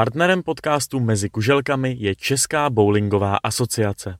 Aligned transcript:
Partnerem 0.00 0.42
podcastu 0.42 1.00
Mezi 1.00 1.30
kuželkami 1.30 1.96
je 1.98 2.14
Česká 2.14 2.70
bowlingová 2.70 3.36
asociace. 3.36 4.18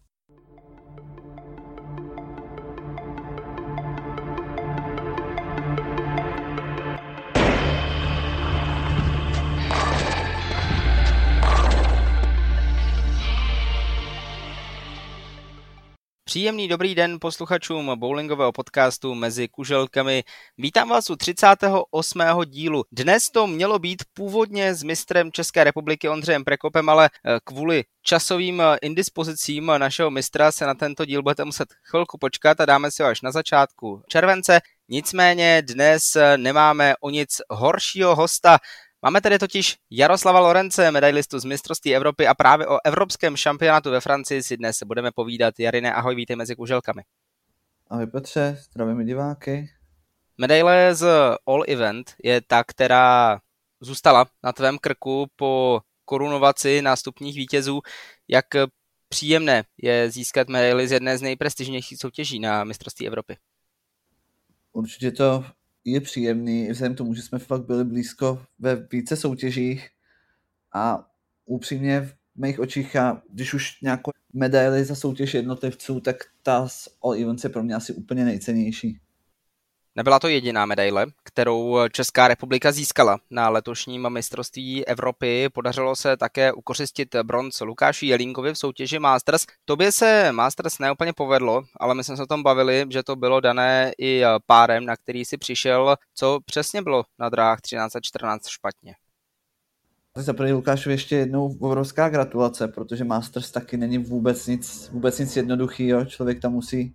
Příjemný 16.31 16.69
dobrý 16.69 16.95
den 16.95 17.19
posluchačům 17.21 17.93
bowlingového 17.99 18.53
podcastu 18.53 19.15
Mezi 19.15 19.49
kuželkami. 19.49 20.25
Vítám 20.59 20.89
vás 20.89 21.11
u 21.11 21.17
38. 21.17 22.21
dílu. 22.47 22.85
Dnes 22.93 23.31
to 23.31 23.47
mělo 23.47 23.79
být 23.79 24.03
původně 24.15 24.75
s 24.75 24.83
mistrem 24.83 25.33
České 25.33 25.65
republiky 25.65 26.09
Ondřejem 26.09 26.45
Prekopem, 26.45 26.89
ale 26.89 27.11
eh, 27.27 27.39
kvůli 27.45 27.85
časovým 28.03 28.61
eh, 28.61 28.77
indispozicím 28.83 29.73
našeho 29.79 30.11
mistra 30.11 30.53
se 30.53 30.67
na 30.67 30.75
tento 30.75 31.05
díl 31.05 31.23
budete 31.23 31.45
muset 31.45 31.69
chvilku 31.91 32.19
počkat 32.19 32.61
a 32.61 32.67
dáme 32.67 32.91
si 32.91 33.03
ho 33.03 33.09
až 33.09 33.23
na 33.23 33.33
začátku 33.33 34.03
července. 34.09 34.61
Nicméně 34.89 35.63
dnes 35.63 36.17
eh, 36.17 36.39
nemáme 36.39 36.95
o 37.01 37.11
nic 37.11 37.41
horšího 37.51 38.17
hosta. 38.17 38.59
Máme 39.03 39.21
tady 39.21 39.39
totiž 39.39 39.77
Jaroslava 39.91 40.41
Lorence, 40.41 40.91
medailistu 40.91 41.39
z 41.39 41.45
mistrovství 41.45 41.97
Evropy 41.97 42.27
a 42.27 42.35
právě 42.35 42.67
o 42.67 42.79
evropském 42.85 43.37
šampionátu 43.37 43.91
ve 43.91 44.01
Francii 44.01 44.43
si 44.43 44.57
dnes 44.57 44.83
budeme 44.87 45.11
povídat. 45.13 45.61
Jarine, 45.61 45.95
ahoj, 45.95 46.15
vítej 46.15 46.37
mezi 46.37 46.57
kuželkami. 46.57 47.03
Ahoj 47.91 48.07
Petře, 48.07 48.59
zdravíme 48.61 49.05
diváky. 49.05 49.71
Medaile 50.39 50.95
z 50.95 51.09
All 51.47 51.65
Event 51.69 52.15
je 52.25 52.41
ta, 52.41 52.65
která 52.65 53.41
zůstala 53.81 54.27
na 54.43 54.53
tvém 54.53 54.79
krku 54.79 55.27
po 55.37 55.81
korunovaci 56.05 56.83
nástupních 56.83 57.37
vítězů. 57.37 57.81
Jak 58.29 58.47
příjemné 59.09 59.65
je 59.83 60.11
získat 60.11 60.49
medaily 60.49 60.89
z 60.89 60.93
jedné 60.93 61.19
z 61.19 61.23
nejprestižnějších 61.23 61.99
soutěží 61.99 62.41
na 62.41 62.65
mistrovství 62.65 63.07
Evropy? 63.07 63.37
Určitě 64.73 65.11
to 65.11 65.45
je 65.85 66.01
příjemný, 66.01 66.67
i 66.67 66.73
vzhledem 66.73 66.95
k 66.95 66.99
tomu, 66.99 67.15
že 67.15 67.23
jsme 67.23 67.39
fakt 67.39 67.67
byli 67.67 67.85
blízko 67.85 68.43
ve 68.59 68.77
více 68.77 69.17
soutěžích 69.17 69.89
a 70.73 71.11
upřímně 71.47 72.01
v 72.01 72.15
mých 72.35 72.61
očích, 72.61 72.97
a 72.97 73.23
když 73.31 73.55
už 73.55 73.81
nějakou 73.81 74.11
medaili 74.33 74.85
za 74.85 74.95
soutěž 74.95 75.35
jednotlivců, 75.35 76.01
tak 76.01 76.17
ta 76.43 76.69
z 76.69 76.89
All 77.03 77.15
Events 77.15 77.45
je 77.45 77.51
pro 77.51 77.63
mě 77.63 77.75
asi 77.75 77.93
úplně 77.93 78.25
nejcennější. 78.25 79.01
Nebyla 79.97 80.19
to 80.19 80.29
jediná 80.29 80.67
medaile, 80.67 81.07
kterou 81.25 81.79
Česká 81.93 82.29
republika 82.29 82.73
získala 82.73 83.19
na 83.31 83.49
letošním 83.49 84.11
mistrovství 84.11 84.87
Evropy. 84.87 85.49
Podařilo 85.55 85.97
se 85.97 86.17
také 86.17 86.53
ukořistit 86.53 87.15
bronz 87.23 87.61
Lukáši 87.61 88.07
Jelínkovi 88.07 88.53
v 88.53 88.59
soutěži 88.59 88.99
Masters. 88.99 89.47
Tobě 89.65 89.93
se 89.93 90.33
Masters 90.33 90.79
neúplně 90.79 91.13
povedlo, 91.13 91.63
ale 91.81 91.95
my 91.95 92.05
jsme 92.05 92.17
se 92.17 92.23
o 92.23 92.27
tom 92.27 92.43
bavili, 92.43 92.87
že 92.91 93.03
to 93.03 93.17
bylo 93.17 93.41
dané 93.41 93.93
i 93.99 94.23
párem, 94.47 94.87
na 94.87 94.97
který 94.97 95.25
si 95.25 95.37
přišel. 95.37 95.97
Co 96.15 96.39
přesně 96.45 96.83
bylo 96.83 97.05
na 97.19 97.29
dráh 97.29 97.61
13 97.61 97.97
a 97.97 98.01
14 98.03 98.49
špatně? 98.49 98.95
Za 100.17 100.33
první 100.33 100.53
Lukášovi 100.53 100.95
ještě 100.95 101.17
jednou 101.17 101.57
obrovská 101.61 102.09
gratulace, 102.09 102.69
protože 102.69 103.05
Masters 103.05 103.51
taky 103.51 103.77
není 103.77 103.99
vůbec 103.99 104.47
nic, 104.47 104.89
vůbec 104.93 105.19
nic 105.19 105.37
jednoduchého. 105.37 106.05
Člověk 106.05 106.41
tam 106.41 106.53
musí 106.53 106.95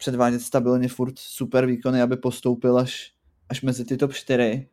předvádět 0.00 0.40
stabilně 0.40 0.88
furt 0.88 1.18
super 1.18 1.66
výkony, 1.66 2.02
aby 2.02 2.16
postoupil 2.16 2.78
až, 2.78 3.12
až 3.48 3.62
mezi 3.62 3.84
ty 3.84 3.96
top 3.96 4.12
4. 4.12 4.68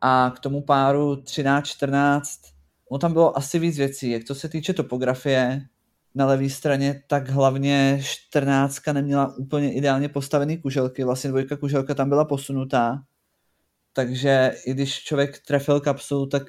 A 0.00 0.32
k 0.36 0.40
tomu 0.40 0.62
páru 0.62 1.14
13-14, 1.14 2.20
no 2.92 2.98
tam 2.98 3.12
bylo 3.12 3.38
asi 3.38 3.58
víc 3.58 3.78
věcí. 3.78 4.10
Jak 4.10 4.24
to 4.24 4.34
se 4.34 4.48
týče 4.48 4.72
topografie, 4.72 5.62
na 6.14 6.26
levé 6.26 6.50
straně, 6.50 7.02
tak 7.06 7.28
hlavně 7.28 8.00
14 8.02 8.86
neměla 8.92 9.34
úplně 9.36 9.72
ideálně 9.72 10.08
postavený 10.08 10.58
kuželky, 10.58 11.04
vlastně 11.04 11.30
dvojka 11.30 11.56
kuželka 11.56 11.94
tam 11.94 12.08
byla 12.08 12.24
posunutá, 12.24 13.02
takže 13.92 14.54
i 14.66 14.74
když 14.74 15.02
člověk 15.02 15.38
trefil 15.46 15.80
kapsu, 15.80 16.26
tak 16.26 16.42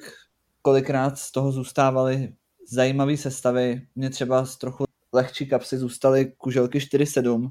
kolikrát 0.62 1.18
z 1.18 1.32
toho 1.32 1.52
zůstávaly 1.52 2.34
zajímavé 2.68 3.16
sestavy. 3.16 3.86
Mně 3.94 4.10
třeba 4.10 4.46
z 4.46 4.56
trochu 4.56 4.84
lehčí 5.12 5.48
kapsy 5.48 5.78
zůstaly 5.78 6.32
kuželky 6.38 6.78
4-7, 6.78 7.50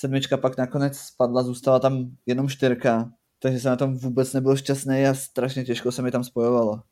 sedmička 0.00 0.36
pak 0.36 0.56
nakonec 0.58 0.98
spadla, 0.98 1.42
zůstala 1.42 1.78
tam 1.78 2.10
jenom 2.26 2.48
čtyřka, 2.48 3.10
takže 3.38 3.60
jsem 3.60 3.70
na 3.70 3.76
tom 3.76 3.98
vůbec 3.98 4.32
nebyl 4.32 4.56
šťastný 4.56 5.06
a 5.06 5.14
strašně 5.14 5.64
těžko 5.64 5.92
se 5.92 6.02
mi 6.02 6.10
tam 6.10 6.24
spojovalo. 6.24 6.82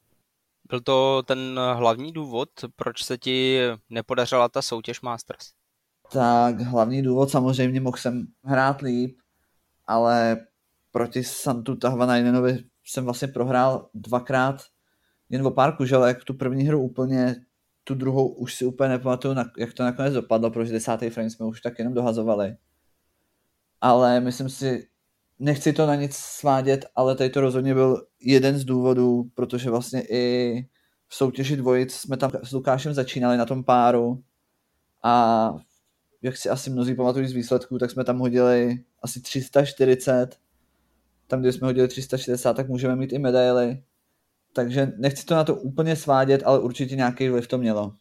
Byl 0.69 0.81
to 0.81 1.23
ten 1.23 1.61
hlavní 1.75 2.13
důvod, 2.13 2.49
proč 2.77 3.05
se 3.05 3.19
ti 3.19 3.61
nepodařila 3.91 4.49
ta 4.49 4.63
soutěž 4.63 5.01
Masters? 5.01 5.47
Tak 6.13 6.61
hlavní 6.61 7.03
důvod 7.03 7.31
samozřejmě 7.31 7.81
mohl 7.81 7.97
jsem 7.97 8.27
hrát 8.45 8.81
líp, 8.81 9.19
ale 9.87 10.47
proti 10.91 11.25
Santu 11.25 11.77
Tahvanainenovi 11.77 12.65
jsem 12.85 13.05
vlastně 13.05 13.29
prohrál 13.29 13.89
dvakrát 13.95 14.57
jen 15.29 15.47
o 15.47 15.51
pár 15.51 15.77
kuželek, 15.77 16.25
tu 16.25 16.35
první 16.35 16.65
hru 16.65 16.81
úplně, 16.81 17.37
tu 17.85 17.95
druhou 17.95 18.29
už 18.29 18.55
si 18.55 18.65
úplně 18.65 18.89
nepamatuju, 18.89 19.35
jak 19.59 19.75
to 19.75 19.83
nakonec 19.83 20.15
dopadlo, 20.15 20.51
protože 20.51 20.73
desátý 20.73 21.11
frame 21.11 21.31
jsme 21.31 21.47
už 21.47 21.61
tak 21.61 21.79
jenom 21.79 21.95
dohazovali 21.95 22.57
ale 23.81 24.21
myslím 24.21 24.49
si, 24.49 24.89
nechci 25.39 25.73
to 25.73 25.87
na 25.87 25.95
nic 25.95 26.17
svádět, 26.17 26.87
ale 26.95 27.17
tady 27.17 27.31
to 27.31 27.41
rozhodně 27.41 27.75
byl 27.75 28.07
jeden 28.21 28.59
z 28.59 28.65
důvodů, 28.65 29.31
protože 29.35 29.71
vlastně 29.71 30.03
i 30.11 30.67
v 31.09 31.15
soutěži 31.15 31.57
dvojic 31.57 31.95
jsme 31.95 32.17
tam 32.17 32.31
s 32.43 32.53
Lukášem 32.53 32.95
začínali 32.95 33.37
na 33.37 33.45
tom 33.45 33.65
páru 33.65 34.23
a 35.03 35.55
jak 36.23 36.37
si 36.37 36.49
asi 36.49 36.71
mnozí 36.71 36.95
pamatují 36.95 37.27
z 37.27 37.33
výsledků, 37.33 37.79
tak 37.79 37.91
jsme 37.91 38.05
tam 38.05 38.19
hodili 38.19 38.85
asi 39.03 39.21
340. 39.21 40.39
Tam, 41.27 41.41
kde 41.41 41.53
jsme 41.53 41.67
hodili 41.67 41.89
360, 41.89 42.53
tak 42.55 42.69
můžeme 42.69 42.97
mít 42.97 43.13
i 43.13 43.19
medaily. 43.19 43.83
Takže 44.53 44.93
nechci 44.97 45.27
to 45.27 45.35
na 45.35 45.45
to 45.45 45.55
úplně 45.55 45.97
svádět, 45.97 46.43
ale 46.45 46.59
určitě 46.59 46.97
nějaký 46.97 47.29
vliv 47.29 47.49
to 47.49 47.59
mělo. 47.59 47.93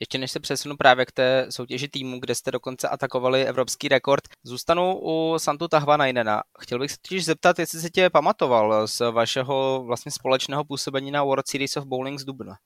Ještě 0.00 0.18
než 0.18 0.30
se 0.30 0.40
přesunu 0.40 0.76
právě 0.76 1.06
k 1.06 1.12
té 1.12 1.46
soutěži 1.50 1.88
týmu, 1.88 2.20
kde 2.20 2.34
jste 2.34 2.50
dokonce 2.50 2.88
atakovali 2.88 3.44
evropský 3.44 3.88
rekord, 3.88 4.20
zůstanu 4.44 5.00
u 5.02 5.38
Santu 5.38 5.68
Tahvanainena. 5.68 6.42
Chtěl 6.60 6.78
bych 6.78 6.90
se 6.90 6.96
totiž 7.02 7.24
zeptat, 7.24 7.58
jestli 7.58 7.80
se 7.80 7.90
tě 7.90 8.10
pamatoval 8.10 8.86
z 8.86 9.00
vašeho 9.10 9.82
vlastně 9.86 10.12
společného 10.12 10.64
působení 10.64 11.10
na 11.10 11.24
World 11.24 11.48
Series 11.48 11.76
of 11.76 11.84
Bowling 11.84 12.20
z 12.20 12.24
Dubna. 12.24 12.56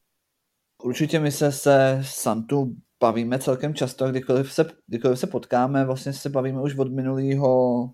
Určitě 0.82 1.20
my 1.20 1.32
se 1.32 1.52
se 1.52 2.02
Santu 2.04 2.74
bavíme 3.00 3.38
celkem 3.38 3.74
často, 3.74 4.10
kdykoliv 4.10 4.52
se, 4.52 4.70
kdykoliv 4.86 5.18
se 5.18 5.26
potkáme, 5.26 5.84
vlastně 5.84 6.12
se 6.12 6.28
bavíme 6.28 6.62
už 6.62 6.78
od 6.78 6.92
minulého 6.92 7.90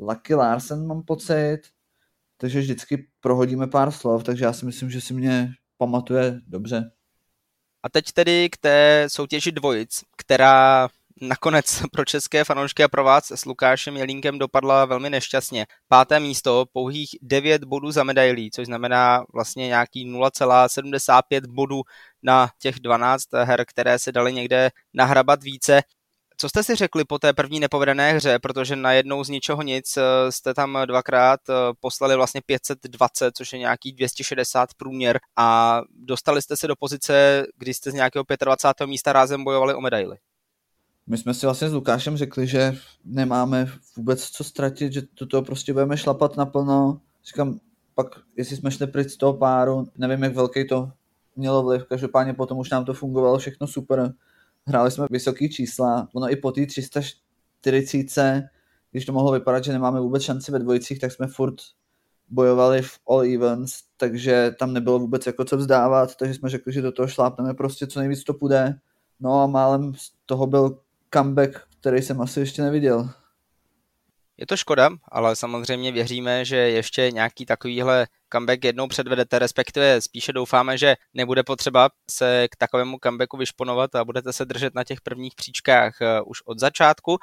Lucky 0.00 0.34
Larsen, 0.34 0.86
mám 0.86 1.02
pocit, 1.02 1.60
takže 2.36 2.60
vždycky 2.60 3.08
prohodíme 3.20 3.66
pár 3.66 3.90
slov, 3.90 4.24
takže 4.24 4.44
já 4.44 4.52
si 4.52 4.66
myslím, 4.66 4.90
že 4.90 5.00
si 5.00 5.14
mě 5.14 5.48
pamatuje 5.76 6.40
dobře. 6.46 6.90
A 7.82 7.88
teď 7.88 8.12
tedy 8.12 8.50
k 8.50 8.56
té 8.56 9.04
soutěži 9.08 9.52
dvojic, 9.52 10.04
která 10.16 10.88
nakonec 11.20 11.82
pro 11.92 12.04
české 12.04 12.44
fanoušky 12.44 12.84
a 12.84 12.88
pro 12.88 13.04
vás 13.04 13.30
s 13.30 13.44
Lukášem 13.44 13.96
Jelínkem 13.96 14.38
dopadla 14.38 14.84
velmi 14.84 15.10
nešťastně. 15.10 15.66
Páté 15.88 16.20
místo, 16.20 16.66
pouhých 16.72 17.10
9 17.22 17.64
bodů 17.64 17.90
za 17.90 18.04
medailí, 18.04 18.50
což 18.50 18.66
znamená 18.66 19.24
vlastně 19.34 19.66
nějaký 19.66 20.12
0,75 20.12 21.46
bodů 21.46 21.82
na 22.22 22.48
těch 22.58 22.80
12 22.80 23.24
her, 23.32 23.64
které 23.66 23.98
se 23.98 24.12
daly 24.12 24.32
někde 24.32 24.70
nahrabat 24.94 25.42
více. 25.42 25.82
Co 26.36 26.48
jste 26.48 26.62
si 26.62 26.74
řekli 26.74 27.04
po 27.04 27.18
té 27.18 27.32
první 27.32 27.60
nepovedené 27.60 28.12
hře, 28.12 28.38
protože 28.38 28.76
najednou 28.76 29.24
z 29.24 29.28
ničeho 29.28 29.62
nic 29.62 29.96
eh, 29.96 30.32
jste 30.32 30.54
tam 30.54 30.78
dvakrát 30.86 31.40
eh, 31.50 31.54
poslali 31.80 32.16
vlastně 32.16 32.40
520, 32.46 33.36
což 33.36 33.52
je 33.52 33.58
nějaký 33.58 33.92
260 33.92 34.74
průměr 34.74 35.20
a 35.36 35.80
dostali 35.90 36.42
jste 36.42 36.56
se 36.56 36.66
do 36.66 36.76
pozice, 36.76 37.46
kdy 37.58 37.74
jste 37.74 37.90
z 37.90 37.94
nějakého 37.94 38.24
25. 38.44 38.86
místa 38.86 39.12
rázem 39.12 39.44
bojovali 39.44 39.74
o 39.74 39.80
medaily. 39.80 40.16
My 41.06 41.18
jsme 41.18 41.34
si 41.34 41.46
vlastně 41.46 41.68
s 41.68 41.72
Lukášem 41.72 42.16
řekli, 42.16 42.46
že 42.46 42.76
nemáme 43.04 43.66
vůbec 43.96 44.30
co 44.30 44.44
ztratit, 44.44 44.92
že 44.92 45.02
do 45.20 45.26
toho 45.26 45.42
prostě 45.42 45.72
budeme 45.72 45.96
šlapat 45.96 46.36
naplno. 46.36 47.00
Říkám, 47.24 47.60
pak 47.94 48.06
jestli 48.36 48.56
jsme 48.56 48.70
šli 48.70 48.86
pryč 48.86 49.10
z 49.10 49.16
toho 49.16 49.34
páru, 49.34 49.88
nevím, 49.96 50.22
jak 50.22 50.34
velký 50.34 50.68
to 50.68 50.92
mělo 51.36 51.62
vliv, 51.62 51.84
každopádně 51.88 52.34
potom 52.34 52.58
už 52.58 52.70
nám 52.70 52.84
to 52.84 52.94
fungovalo 52.94 53.38
všechno 53.38 53.66
super 53.66 54.14
hráli 54.66 54.90
jsme 54.90 55.06
vysoký 55.10 55.50
čísla, 55.50 56.08
ono 56.14 56.30
i 56.30 56.36
po 56.36 56.52
té 56.52 56.66
340, 56.66 58.44
když 58.90 59.04
to 59.04 59.12
mohlo 59.12 59.32
vypadat, 59.32 59.64
že 59.64 59.72
nemáme 59.72 60.00
vůbec 60.00 60.22
šanci 60.22 60.52
ve 60.52 60.58
dvojicích, 60.58 61.00
tak 61.00 61.12
jsme 61.12 61.26
furt 61.26 61.54
bojovali 62.28 62.82
v 62.82 62.98
all 63.08 63.22
events, 63.22 63.82
takže 63.96 64.54
tam 64.58 64.72
nebylo 64.72 64.98
vůbec 64.98 65.26
jako 65.26 65.44
co 65.44 65.56
vzdávat, 65.56 66.16
takže 66.16 66.34
jsme 66.34 66.48
řekli, 66.48 66.72
že 66.72 66.82
do 66.82 66.92
toho 66.92 67.08
šlápneme 67.08 67.54
prostě 67.54 67.86
co 67.86 67.98
nejvíc 67.98 68.24
to 68.24 68.34
půjde. 68.34 68.78
No 69.20 69.42
a 69.42 69.46
málem 69.46 69.94
z 69.94 70.12
toho 70.26 70.46
byl 70.46 70.78
comeback, 71.14 71.60
který 71.80 72.02
jsem 72.02 72.20
asi 72.20 72.40
ještě 72.40 72.62
neviděl. 72.62 73.10
Je 74.38 74.46
to 74.46 74.56
škoda, 74.56 74.90
ale 75.12 75.36
samozřejmě 75.36 75.92
věříme, 75.92 76.44
že 76.44 76.56
ještě 76.56 77.10
nějaký 77.10 77.46
takovýhle 77.46 78.06
comeback 78.32 78.64
jednou 78.64 78.88
předvedete, 78.88 79.38
respektive 79.38 80.00
spíše 80.00 80.32
doufáme, 80.32 80.78
že 80.78 80.96
nebude 81.14 81.42
potřeba 81.42 81.90
se 82.10 82.48
k 82.48 82.56
takovému 82.56 82.98
comebacku 83.02 83.36
vyšponovat 83.36 83.94
a 83.94 84.04
budete 84.04 84.32
se 84.32 84.44
držet 84.44 84.74
na 84.74 84.84
těch 84.84 85.00
prvních 85.00 85.34
příčkách 85.34 86.02
eh, 86.02 86.20
už 86.22 86.42
od 86.44 86.58
začátku. 86.58 87.18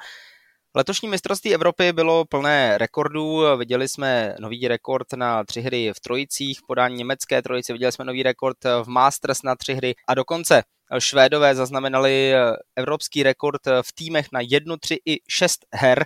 Letošní 0.74 1.08
mistrovství 1.08 1.54
Evropy 1.54 1.92
bylo 1.92 2.24
plné 2.24 2.78
rekordů. 2.78 3.42
Viděli 3.56 3.88
jsme 3.88 4.34
nový 4.40 4.68
rekord 4.68 5.12
na 5.12 5.44
tři 5.44 5.60
hry 5.60 5.92
v 5.96 6.00
trojicích, 6.00 6.60
podání 6.66 6.96
německé 6.96 7.42
trojice, 7.42 7.72
viděli 7.72 7.92
jsme 7.92 8.04
nový 8.04 8.22
rekord 8.22 8.64
v 8.64 8.88
Masters 8.88 9.42
na 9.42 9.56
tři 9.56 9.74
hry 9.74 9.94
a 10.08 10.14
dokonce 10.14 10.62
Švédové 10.98 11.54
zaznamenali 11.54 12.32
evropský 12.76 13.22
rekord 13.22 13.60
v 13.82 13.92
týmech 13.94 14.26
na 14.32 14.40
jednu, 14.42 14.76
tři 14.76 14.98
i 15.06 15.18
šest 15.28 15.66
her. 15.74 16.04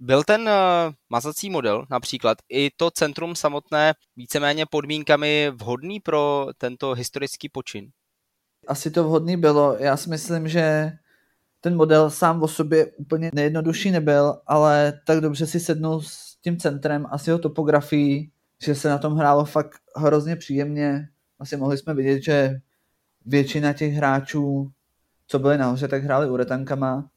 Byl 0.00 0.22
ten 0.24 0.50
mazací 1.10 1.50
model 1.50 1.86
například 1.90 2.38
i 2.48 2.70
to 2.76 2.90
centrum 2.90 3.36
samotné 3.36 3.94
víceméně 4.16 4.66
podmínkami 4.70 5.52
vhodný 5.54 6.00
pro 6.00 6.46
tento 6.58 6.94
historický 6.94 7.48
počin? 7.48 7.90
Asi 8.66 8.90
to 8.90 9.04
vhodný 9.04 9.36
bylo. 9.36 9.76
Já 9.78 9.96
si 9.96 10.10
myslím, 10.10 10.48
že 10.48 10.92
ten 11.60 11.76
model 11.76 12.10
sám 12.10 12.42
o 12.42 12.48
sobě 12.48 12.86
úplně 12.86 13.30
nejjednodušší 13.34 13.90
nebyl, 13.90 14.40
ale 14.46 15.00
tak 15.06 15.20
dobře 15.20 15.46
si 15.46 15.60
sednul 15.60 16.00
s 16.02 16.36
tím 16.36 16.56
centrem 16.56 17.06
a 17.10 17.18
s 17.18 17.26
jeho 17.26 17.38
topografií, 17.38 18.32
že 18.64 18.74
se 18.74 18.88
na 18.88 18.98
tom 18.98 19.16
hrálo 19.16 19.44
fakt 19.44 19.80
hrozně 19.96 20.36
příjemně. 20.36 21.08
Asi 21.38 21.56
mohli 21.56 21.78
jsme 21.78 21.94
vidět, 21.94 22.22
že 22.22 22.60
většina 23.26 23.72
těch 23.72 23.92
hráčů, 23.92 24.70
co 25.26 25.38
byli 25.38 25.58
nahoře, 25.58 25.88
tak 25.88 26.04
hráli 26.04 26.30
uretankama, 26.30 27.10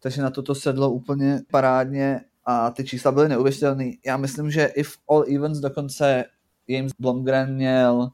takže 0.00 0.22
na 0.22 0.30
toto 0.30 0.54
sedlo 0.54 0.90
úplně 0.90 1.40
parádně 1.50 2.20
a 2.44 2.70
ty 2.70 2.84
čísla 2.84 3.12
byly 3.12 3.28
neuvěřitelné. 3.28 3.90
Já 4.06 4.16
myslím, 4.16 4.50
že 4.50 4.64
i 4.64 4.82
v 4.82 4.98
All 5.08 5.24
Events 5.34 5.58
dokonce 5.58 6.24
James 6.68 6.92
Blomgren 6.98 7.54
měl 7.54 8.08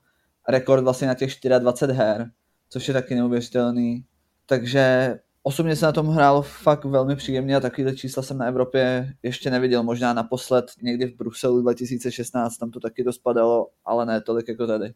rekord 0.48 0.84
vlastně 0.84 1.06
na 1.06 1.14
těch 1.14 1.34
24 1.58 1.98
her, 1.98 2.30
což 2.68 2.88
je 2.88 2.94
taky 2.94 3.14
neuvěřitelný. 3.14 4.04
Takže 4.46 5.18
Osobně 5.46 5.76
se 5.76 5.86
na 5.86 5.92
tom 5.92 6.08
hrálo 6.08 6.42
fakt 6.42 6.84
velmi 6.84 7.16
příjemně 7.16 7.56
a 7.56 7.60
takovýhle 7.60 7.96
čísla 7.96 8.22
jsem 8.22 8.38
na 8.38 8.46
Evropě 8.46 9.14
ještě 9.22 9.50
neviděl. 9.50 9.82
Možná 9.82 10.12
naposled 10.12 10.64
někdy 10.82 11.06
v 11.06 11.16
Bruselu 11.16 11.62
2016, 11.62 12.56
tam 12.56 12.70
to 12.70 12.80
taky 12.80 13.04
dospadalo, 13.04 13.68
ale 13.84 14.06
ne 14.06 14.20
tolik 14.20 14.48
jako 14.48 14.66
tady. 14.66 14.94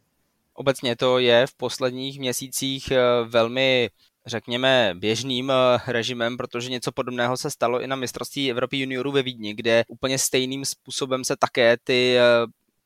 Obecně 0.54 0.96
to 0.96 1.18
je 1.18 1.46
v 1.46 1.54
posledních 1.54 2.18
měsících 2.18 2.90
eh, 2.90 2.98
velmi 3.28 3.90
řekněme, 4.28 4.94
běžným 4.94 5.50
eh, 5.50 5.54
režimem, 5.86 6.36
protože 6.36 6.70
něco 6.70 6.92
podobného 6.92 7.36
se 7.36 7.50
stalo 7.50 7.80
i 7.80 7.86
na 7.86 7.96
mistrovství 7.96 8.50
Evropy 8.50 8.78
juniorů 8.78 9.12
ve 9.12 9.22
Vídni, 9.22 9.54
kde 9.54 9.84
úplně 9.88 10.18
stejným 10.18 10.64
způsobem 10.64 11.24
se 11.24 11.36
také 11.36 11.76
ty 11.84 12.16
eh, 12.18 12.22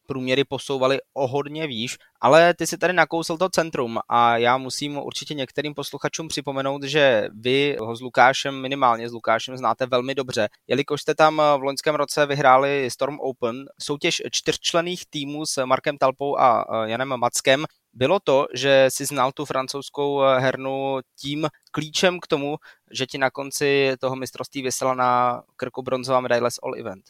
průměry 0.06 0.44
posouvaly 0.44 0.98
o 1.14 1.26
hodně 1.26 1.66
výš, 1.66 1.98
ale 2.20 2.54
ty 2.54 2.66
si 2.66 2.78
tady 2.78 2.92
nakousl 2.92 3.36
to 3.36 3.48
centrum 3.48 3.98
a 4.08 4.36
já 4.38 4.58
musím 4.58 4.98
určitě 4.98 5.34
některým 5.34 5.74
posluchačům 5.74 6.28
připomenout, 6.28 6.82
že 6.82 7.28
vy 7.40 7.76
ho 7.80 7.96
s 7.96 8.00
Lukášem, 8.00 8.60
minimálně 8.60 9.08
s 9.08 9.12
Lukášem 9.12 9.56
znáte 9.56 9.86
velmi 9.86 10.14
dobře, 10.14 10.48
jelikož 10.66 11.00
jste 11.00 11.14
tam 11.14 11.36
v 11.36 11.62
loňském 11.62 11.94
roce 11.94 12.26
vyhráli 12.26 12.90
Storm 12.90 13.20
Open, 13.20 13.64
soutěž 13.80 14.22
čtyřčlených 14.30 15.02
týmů 15.10 15.46
s 15.46 15.64
Markem 15.64 15.98
Talpou 15.98 16.38
a 16.38 16.64
Janem 16.86 17.08
Mackem, 17.16 17.64
bylo 17.92 18.20
to, 18.20 18.46
že 18.54 18.86
si 18.88 19.04
znal 19.04 19.32
tu 19.32 19.44
francouzskou 19.44 20.20
hernu 20.38 20.98
tím 21.20 21.46
klíčem 21.70 22.20
k 22.20 22.26
tomu, 22.26 22.56
že 22.90 23.06
ti 23.06 23.18
na 23.18 23.30
konci 23.30 23.92
toho 24.00 24.16
mistrovství 24.16 24.62
vysela 24.62 24.94
na 24.94 25.42
krku 25.56 25.82
bronzová 25.82 26.20
medaile 26.20 26.50
z 26.50 26.58
All 26.62 26.74
Event? 26.74 27.04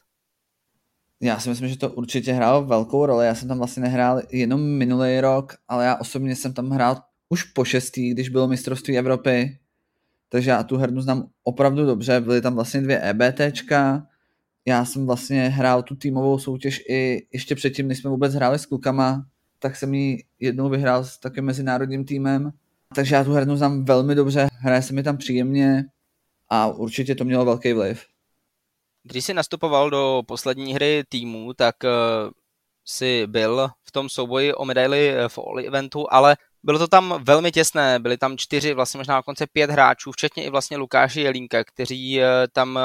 Já 1.20 1.38
si 1.38 1.49
myslím, 1.49 1.69
že 1.69 1.79
to 1.79 1.90
určitě 1.90 2.32
hrálo 2.32 2.64
velkou 2.64 3.06
roli. 3.06 3.26
Já 3.26 3.34
jsem 3.34 3.49
tam 3.49 3.58
vlastně 3.58 3.82
nehrál 3.82 4.23
jenom 4.32 4.61
minulý 4.61 5.20
rok, 5.20 5.55
ale 5.69 5.84
já 5.84 5.96
osobně 5.96 6.37
jsem 6.37 6.55
tam 6.55 6.70
hrál 6.70 6.96
už 7.28 7.43
po 7.43 7.64
šestý, 7.64 8.11
když 8.11 8.28
bylo 8.28 8.49
mistrovství 8.49 8.99
Evropy. 8.99 9.58
Takže 10.28 10.50
já 10.50 10.62
tu 10.62 10.76
hernu 10.76 11.00
znám 11.00 11.28
opravdu 11.44 11.87
dobře. 11.87 12.20
Byly 12.20 12.40
tam 12.40 12.55
vlastně 12.55 12.81
dvě 12.81 13.00
EBTčka. 13.00 14.06
Já 14.67 14.85
jsem 14.85 15.06
vlastně 15.06 15.49
hrál 15.49 15.82
tu 15.82 15.96
týmovou 15.96 16.38
soutěž 16.38 16.82
i 16.88 17.26
ještě 17.32 17.55
předtím, 17.55 17.88
než 17.88 17.99
jsme 17.99 18.11
vůbec 18.11 18.35
hráli 18.35 18.58
s 18.58 18.67
klukama, 18.67 19.26
tak 19.62 19.76
jsem 19.76 19.94
ji 19.94 20.25
jednou 20.41 20.69
vyhrál 20.69 21.05
s 21.05 21.19
takým 21.19 21.44
mezinárodním 21.44 22.05
týmem. 22.05 22.53
Takže 22.94 23.14
já 23.14 23.25
tu 23.25 23.32
hernu 23.32 23.56
znám 23.56 23.85
velmi 23.85 24.14
dobře, 24.14 24.49
hraje 24.53 24.82
se 24.82 24.94
mi 24.94 25.03
tam 25.03 25.17
příjemně 25.17 25.85
a 26.49 26.67
určitě 26.67 27.14
to 27.14 27.25
mělo 27.25 27.44
velký 27.44 27.73
vliv. 27.73 28.06
Když 29.03 29.25
jsi 29.25 29.35
nastupoval 29.35 29.91
do 29.91 30.23
poslední 30.26 30.75
hry 30.75 31.05
týmu, 31.09 31.55
tak 31.55 31.76
uh, 31.85 32.31
si 32.85 33.26
byl 33.26 33.69
v 33.85 33.93
tom 33.93 34.09
souboji 34.09 34.55
o 34.55 34.64
medaily 34.64 35.11
eh, 35.11 35.29
v 35.29 35.38
All 35.38 35.59
eventu, 35.67 36.06
ale 36.11 36.37
bylo 36.62 36.79
to 36.79 36.88
tam 36.88 37.20
velmi 37.23 37.53
těsné, 37.53 37.99
byly 37.99 38.19
tam 38.19 38.38
čtyři, 38.38 38.75
vlastně 38.75 38.99
možná 38.99 39.17
dokonce 39.17 39.47
pět 39.47 39.70
hráčů, 39.70 40.12
včetně 40.12 40.44
i 40.44 40.50
vlastně 40.50 40.76
Lukáše 40.76 41.20
Jelínka, 41.20 41.64
kteří 41.64 42.19
uh, 42.19 42.25
tam 42.53 42.79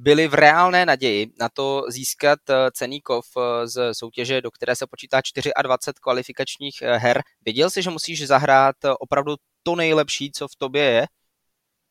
byli 0.00 0.28
v 0.28 0.34
reálné 0.34 0.86
naději 0.86 1.26
na 1.40 1.48
to 1.48 1.82
získat 1.88 2.38
cený 2.72 3.00
kov 3.00 3.26
z 3.64 3.94
soutěže, 3.94 4.40
do 4.40 4.50
které 4.50 4.76
se 4.76 4.86
počítá 4.90 5.20
24 5.62 5.92
kvalifikačních 6.02 6.82
her. 6.82 7.22
Věděl 7.44 7.70
jsi, 7.70 7.82
že 7.82 7.90
musíš 7.90 8.26
zahrát 8.26 8.76
opravdu 9.00 9.34
to 9.62 9.76
nejlepší, 9.76 10.30
co 10.34 10.48
v 10.48 10.56
tobě 10.58 10.82
je? 10.82 11.06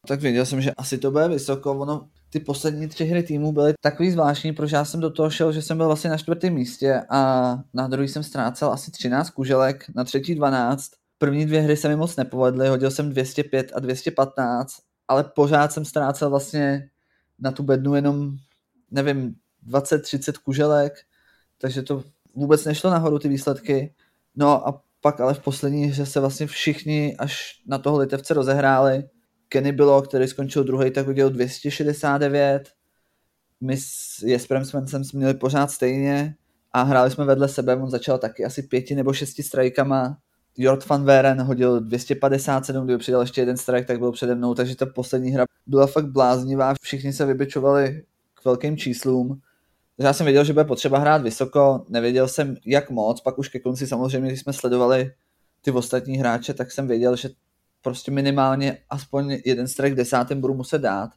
Tak 0.08 0.22
věděl 0.22 0.46
jsem, 0.46 0.62
že 0.62 0.72
asi 0.72 0.98
to 0.98 1.12
bude 1.12 1.28
vysoko. 1.28 1.72
Ono 1.72 2.10
ty 2.30 2.40
poslední 2.40 2.88
tři 2.88 3.06
hry 3.06 3.24
týmu 3.24 3.52
byly 3.52 3.74
takový 3.82 4.12
zvláštní, 4.12 4.54
protože 4.54 4.76
já 4.76 4.86
jsem 4.86 5.00
do 5.00 5.10
toho 5.10 5.30
šel, 5.30 5.52
že 5.52 5.62
jsem 5.62 5.78
byl 5.78 5.86
vlastně 5.86 6.10
na 6.10 6.18
čtvrtém 6.18 6.54
místě 6.54 7.02
a 7.10 7.54
na 7.74 7.88
druhý 7.88 8.08
jsem 8.08 8.24
ztrácel 8.24 8.72
asi 8.72 8.92
13 8.92 9.30
kuželek, 9.30 9.86
na 9.96 10.04
třetí 10.04 10.36
12. 10.36 10.92
První 11.18 11.46
dvě 11.46 11.62
hry 11.62 11.78
se 11.78 11.88
mi 11.88 11.96
moc 11.96 12.16
nepovedly, 12.16 12.68
hodil 12.68 12.92
jsem 12.92 13.10
205 13.10 13.72
a 13.76 13.80
215, 13.80 14.74
ale 15.08 15.24
pořád 15.24 15.72
jsem 15.72 15.86
ztrácel 15.86 16.30
vlastně 16.30 16.90
na 17.40 17.52
tu 17.52 17.64
bednu 17.64 17.96
jenom, 17.96 18.38
nevím, 18.92 19.36
20-30 19.68 20.34
kuželek, 20.44 20.94
takže 21.58 21.82
to 21.82 22.04
vůbec 22.36 22.66
nešlo 22.66 22.92
nahoru 22.92 23.20
ty 23.20 23.28
výsledky. 23.28 23.94
No 24.36 24.68
a 24.68 24.84
pak 25.02 25.20
ale 25.20 25.34
v 25.34 25.40
poslední 25.40 25.86
hře 25.86 26.06
se 26.06 26.20
vlastně 26.20 26.48
všichni 26.48 27.16
až 27.18 27.62
na 27.66 27.78
toho 27.78 27.98
litevce 27.98 28.34
rozehráli 28.34 29.04
Kenny 29.50 29.72
bylo, 29.72 30.02
který 30.02 30.28
skončil 30.28 30.64
druhý, 30.64 30.92
tak 30.92 31.08
udělal 31.08 31.32
269. 31.32 32.70
My 33.62 33.78
s 33.78 34.24
Jesperem 34.26 34.66
Svensem 34.66 35.04
jsme 35.04 35.18
měli 35.18 35.34
pořád 35.34 35.72
stejně 35.72 36.36
a 36.72 36.84
hráli 36.84 37.12
jsme 37.12 37.26
vedle 37.26 37.50
sebe, 37.50 37.76
on 37.76 37.90
začal 37.90 38.18
taky 38.18 38.46
asi 38.46 38.64
pěti 38.64 38.96
nebo 38.96 39.14
šesti 39.14 39.44
strajkama. 39.44 40.18
Jort 40.58 40.88
van 40.88 41.04
Veren 41.04 41.42
hodil 41.42 41.80
257, 41.80 42.86
kdyby 42.86 42.98
přidal 42.98 43.22
ještě 43.22 43.42
jeden 43.42 43.58
strike, 43.58 43.88
tak 43.88 44.00
byl 44.00 44.12
přede 44.12 44.36
mnou, 44.36 44.54
takže 44.54 44.76
ta 44.76 44.86
poslední 44.86 45.32
hra 45.32 45.46
byla 45.68 45.88
fakt 45.88 46.06
bláznivá, 46.06 46.74
všichni 46.82 47.14
se 47.14 47.26
vybičovali 47.26 48.04
k 48.34 48.46
velkým 48.46 48.78
číslům. 48.78 49.42
Já 49.98 50.14
jsem 50.14 50.26
věděl, 50.26 50.44
že 50.44 50.54
bude 50.54 50.66
potřeba 50.66 50.98
hrát 50.98 51.22
vysoko, 51.22 51.86
nevěděl 51.90 52.28
jsem 52.28 52.56
jak 52.66 52.90
moc, 52.90 53.22
pak 53.22 53.38
už 53.38 53.50
ke 53.50 53.60
konci 53.60 53.88
samozřejmě, 53.88 54.28
když 54.28 54.42
jsme 54.42 54.54
sledovali 54.54 55.12
ty 55.62 55.72
ostatní 55.72 56.18
hráče, 56.18 56.54
tak 56.54 56.72
jsem 56.72 56.88
věděl, 56.88 57.16
že 57.16 57.30
prostě 57.82 58.12
minimálně 58.12 58.78
aspoň 58.90 59.38
jeden 59.46 59.68
strike 59.68 59.94
v 59.94 59.98
desátém 59.98 60.42
budu 60.42 60.54
muset 60.54 60.80
dát. 60.80 61.10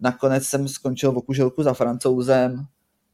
Nakonec 0.00 0.44
jsem 0.44 0.68
skončil 0.68 1.12
v 1.12 1.16
okuželku 1.16 1.62
za 1.62 1.74
francouzem, 1.74 2.66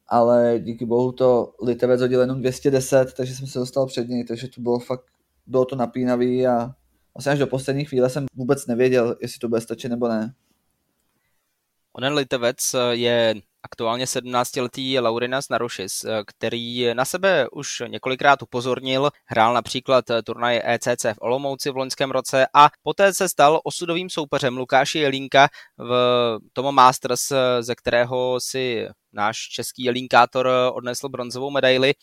ale 0.08 0.58
díky 0.58 0.86
bohu 0.86 1.12
to 1.12 1.54
Litevec 1.62 2.00
hodil 2.00 2.20
jenom 2.20 2.40
210, 2.40 3.14
takže 3.16 3.34
jsem 3.34 3.46
se 3.46 3.58
dostal 3.58 3.86
před 3.86 4.08
něj, 4.08 4.24
takže 4.24 4.48
to 4.48 4.60
bylo 4.60 4.78
fakt, 4.78 5.04
bylo 5.46 5.64
to 5.64 5.76
napínavý 5.76 6.46
a 6.46 6.74
vlastně 7.14 7.32
až 7.32 7.38
do 7.38 7.46
poslední 7.46 7.84
chvíle 7.84 8.10
jsem 8.10 8.26
vůbec 8.34 8.66
nevěděl, 8.66 9.16
jestli 9.20 9.38
to 9.38 9.48
bude 9.48 9.60
stačit 9.60 9.88
nebo 9.88 10.08
ne. 10.08 10.34
Onen 11.92 12.14
Litevec 12.14 12.74
je 12.90 13.34
aktuálně 13.62 14.04
17-letý 14.04 14.98
Laurinas 15.00 15.48
Narušis, 15.48 16.04
který 16.26 16.94
na 16.94 17.04
sebe 17.04 17.48
už 17.52 17.82
několikrát 17.88 18.42
upozornil, 18.42 19.10
hrál 19.26 19.54
například 19.54 20.04
turnaj 20.24 20.60
ECC 20.64 21.04
v 21.04 21.18
Olomouci 21.20 21.70
v 21.70 21.76
loňském 21.76 22.10
roce 22.10 22.46
a 22.54 22.70
poté 22.82 23.14
se 23.14 23.28
stal 23.28 23.60
osudovým 23.64 24.10
soupeřem 24.10 24.56
Lukáši 24.56 24.98
Jelínka 24.98 25.48
v 25.78 26.38
Tomo 26.52 26.72
Masters, 26.72 27.32
ze 27.60 27.74
kterého 27.74 28.40
si 28.40 28.88
náš 29.12 29.36
český 29.38 29.82
jelínkátor 29.84 30.50
odnesl 30.72 31.08
bronzovou 31.08 31.50
medaili. 31.50 31.94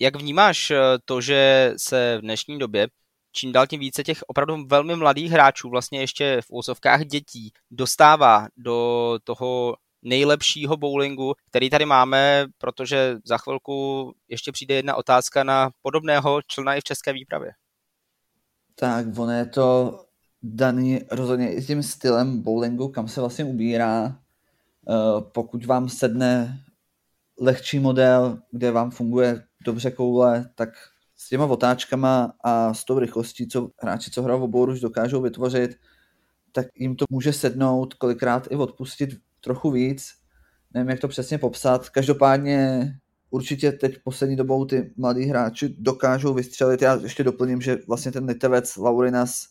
Jak 0.00 0.16
vnímáš 0.16 0.72
to, 1.04 1.20
že 1.20 1.72
se 1.76 2.18
v 2.18 2.20
dnešní 2.20 2.58
době 2.58 2.88
čím 3.32 3.52
dál 3.52 3.66
tím 3.66 3.80
více 3.80 4.04
těch 4.04 4.22
opravdu 4.26 4.66
velmi 4.66 4.96
mladých 4.96 5.30
hráčů, 5.30 5.70
vlastně 5.70 6.00
ještě 6.00 6.40
v 6.42 6.46
úsovkách 6.50 7.04
dětí, 7.04 7.52
dostává 7.70 8.46
do 8.56 9.18
toho 9.24 9.76
nejlepšího 10.02 10.76
bowlingu, 10.76 11.34
který 11.46 11.70
tady 11.70 11.86
máme, 11.86 12.46
protože 12.58 13.16
za 13.24 13.38
chvilku 13.38 14.12
ještě 14.28 14.52
přijde 14.52 14.74
jedna 14.74 14.94
otázka 14.94 15.44
na 15.44 15.70
podobného 15.82 16.40
člena 16.46 16.74
i 16.74 16.80
v 16.80 16.84
české 16.84 17.12
výpravě. 17.12 17.52
Tak, 18.74 19.06
ono 19.18 19.32
je 19.32 19.46
to 19.46 20.00
daný 20.42 21.00
rozhodně 21.10 21.54
i 21.54 21.64
tím 21.64 21.82
stylem 21.82 22.42
bowlingu, 22.42 22.88
kam 22.88 23.08
se 23.08 23.20
vlastně 23.20 23.44
ubírá. 23.44 24.18
pokud 25.20 25.64
vám 25.64 25.88
sedne 25.88 26.64
lehčí 27.40 27.78
model, 27.78 28.38
kde 28.50 28.70
vám 28.70 28.90
funguje 28.90 29.44
dobře 29.64 29.90
koule, 29.90 30.50
tak 30.54 30.68
s 31.16 31.28
těma 31.28 31.46
otáčkama 31.46 32.32
a 32.44 32.74
s 32.74 32.84
tou 32.84 32.98
rychlostí, 32.98 33.48
co 33.48 33.70
hráči, 33.82 34.10
co 34.10 34.22
hrajou 34.22 34.40
v 34.40 34.42
obou 34.42 34.66
už 34.66 34.80
dokážou 34.80 35.22
vytvořit, 35.22 35.76
tak 36.52 36.66
jim 36.74 36.96
to 36.96 37.04
může 37.10 37.32
sednout, 37.32 37.94
kolikrát 37.94 38.48
i 38.50 38.56
odpustit 38.56 39.10
trochu 39.40 39.70
víc. 39.70 40.14
Nevím, 40.74 40.90
jak 40.90 41.00
to 41.00 41.08
přesně 41.08 41.38
popsat. 41.38 41.88
Každopádně 41.88 42.88
určitě 43.30 43.72
teď 43.72 43.98
poslední 44.04 44.36
dobou 44.36 44.64
ty 44.64 44.92
mladí 44.96 45.24
hráči 45.24 45.74
dokážou 45.78 46.34
vystřelit. 46.34 46.82
Já 46.82 46.94
ještě 46.94 47.24
doplním, 47.24 47.60
že 47.60 47.78
vlastně 47.86 48.12
ten 48.12 48.24
litevec 48.24 48.76
Laurinas 48.76 49.48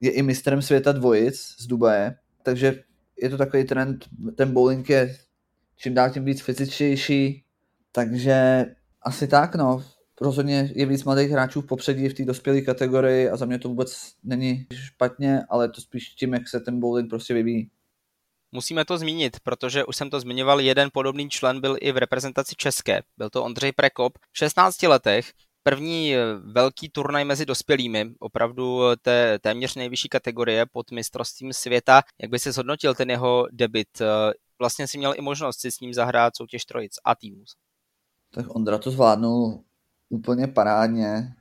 je 0.00 0.10
i 0.10 0.22
mistrem 0.22 0.62
světa 0.62 0.92
dvojic 0.92 1.54
z 1.58 1.66
Dubaje, 1.66 2.16
takže 2.42 2.82
je 3.22 3.30
to 3.30 3.36
takový 3.36 3.64
trend, 3.64 4.04
ten 4.34 4.52
bowling 4.52 4.90
je 4.90 5.16
čím 5.76 5.94
dál 5.94 6.10
tím 6.10 6.24
víc 6.24 6.42
fyzičtější, 6.42 7.44
takže 7.92 8.66
asi 9.06 9.28
tak 9.28 9.54
no. 9.54 9.84
Rozhodně 10.20 10.72
je 10.74 10.86
víc 10.86 11.04
mladých 11.04 11.30
hráčů 11.30 11.60
v 11.60 11.66
popředí 11.66 12.08
v 12.08 12.14
té 12.14 12.24
dospělé 12.24 12.60
kategorii 12.60 13.30
a 13.30 13.36
za 13.36 13.46
mě 13.46 13.58
to 13.58 13.68
vůbec 13.68 14.12
není 14.24 14.66
špatně, 14.74 15.40
ale 15.48 15.68
to 15.68 15.80
spíš 15.80 16.08
tím, 16.08 16.34
jak 16.34 16.48
se 16.48 16.60
ten 16.60 16.80
bowling 16.80 17.10
prostě 17.10 17.34
vyvíjí. 17.34 17.70
Musíme 18.52 18.84
to 18.84 18.98
zmínit, 18.98 19.40
protože 19.40 19.84
už 19.84 19.96
jsem 19.96 20.10
to 20.10 20.20
zmiňoval, 20.20 20.60
jeden 20.60 20.88
podobný 20.92 21.28
člen 21.28 21.60
byl 21.60 21.76
i 21.80 21.92
v 21.92 21.96
reprezentaci 21.96 22.54
České. 22.56 23.02
Byl 23.16 23.30
to 23.30 23.44
Ondřej 23.44 23.72
Prekop. 23.72 24.18
V 24.32 24.38
16 24.38 24.82
letech 24.82 25.32
první 25.62 26.14
eh, 26.14 26.18
velký 26.52 26.88
turnaj 26.88 27.24
mezi 27.24 27.46
dospělými, 27.46 28.14
opravdu 28.18 28.90
eh, 28.90 28.96
té 28.96 29.38
téměř 29.38 29.74
nejvyšší 29.74 30.08
kategorie 30.08 30.66
pod 30.72 30.90
mistrovstvím 30.90 31.52
světa. 31.52 32.02
Jak 32.22 32.30
by 32.30 32.38
se 32.38 32.52
zhodnotil 32.52 32.94
ten 32.94 33.10
jeho 33.10 33.46
debit? 33.52 34.00
Eh, 34.00 34.32
vlastně 34.58 34.88
si 34.88 34.98
měl 34.98 35.14
i 35.16 35.20
možnost 35.20 35.60
si 35.60 35.72
s 35.72 35.80
ním 35.80 35.94
zahrát 35.94 36.36
soutěž 36.36 36.64
trojic 36.64 36.92
a 37.04 37.14
týmů. 37.14 37.44
Tak 38.36 38.56
Ondra 38.56 38.78
to 38.78 38.90
zvládnul 38.90 39.60
úplně 40.08 40.46
parádně. 40.46 41.34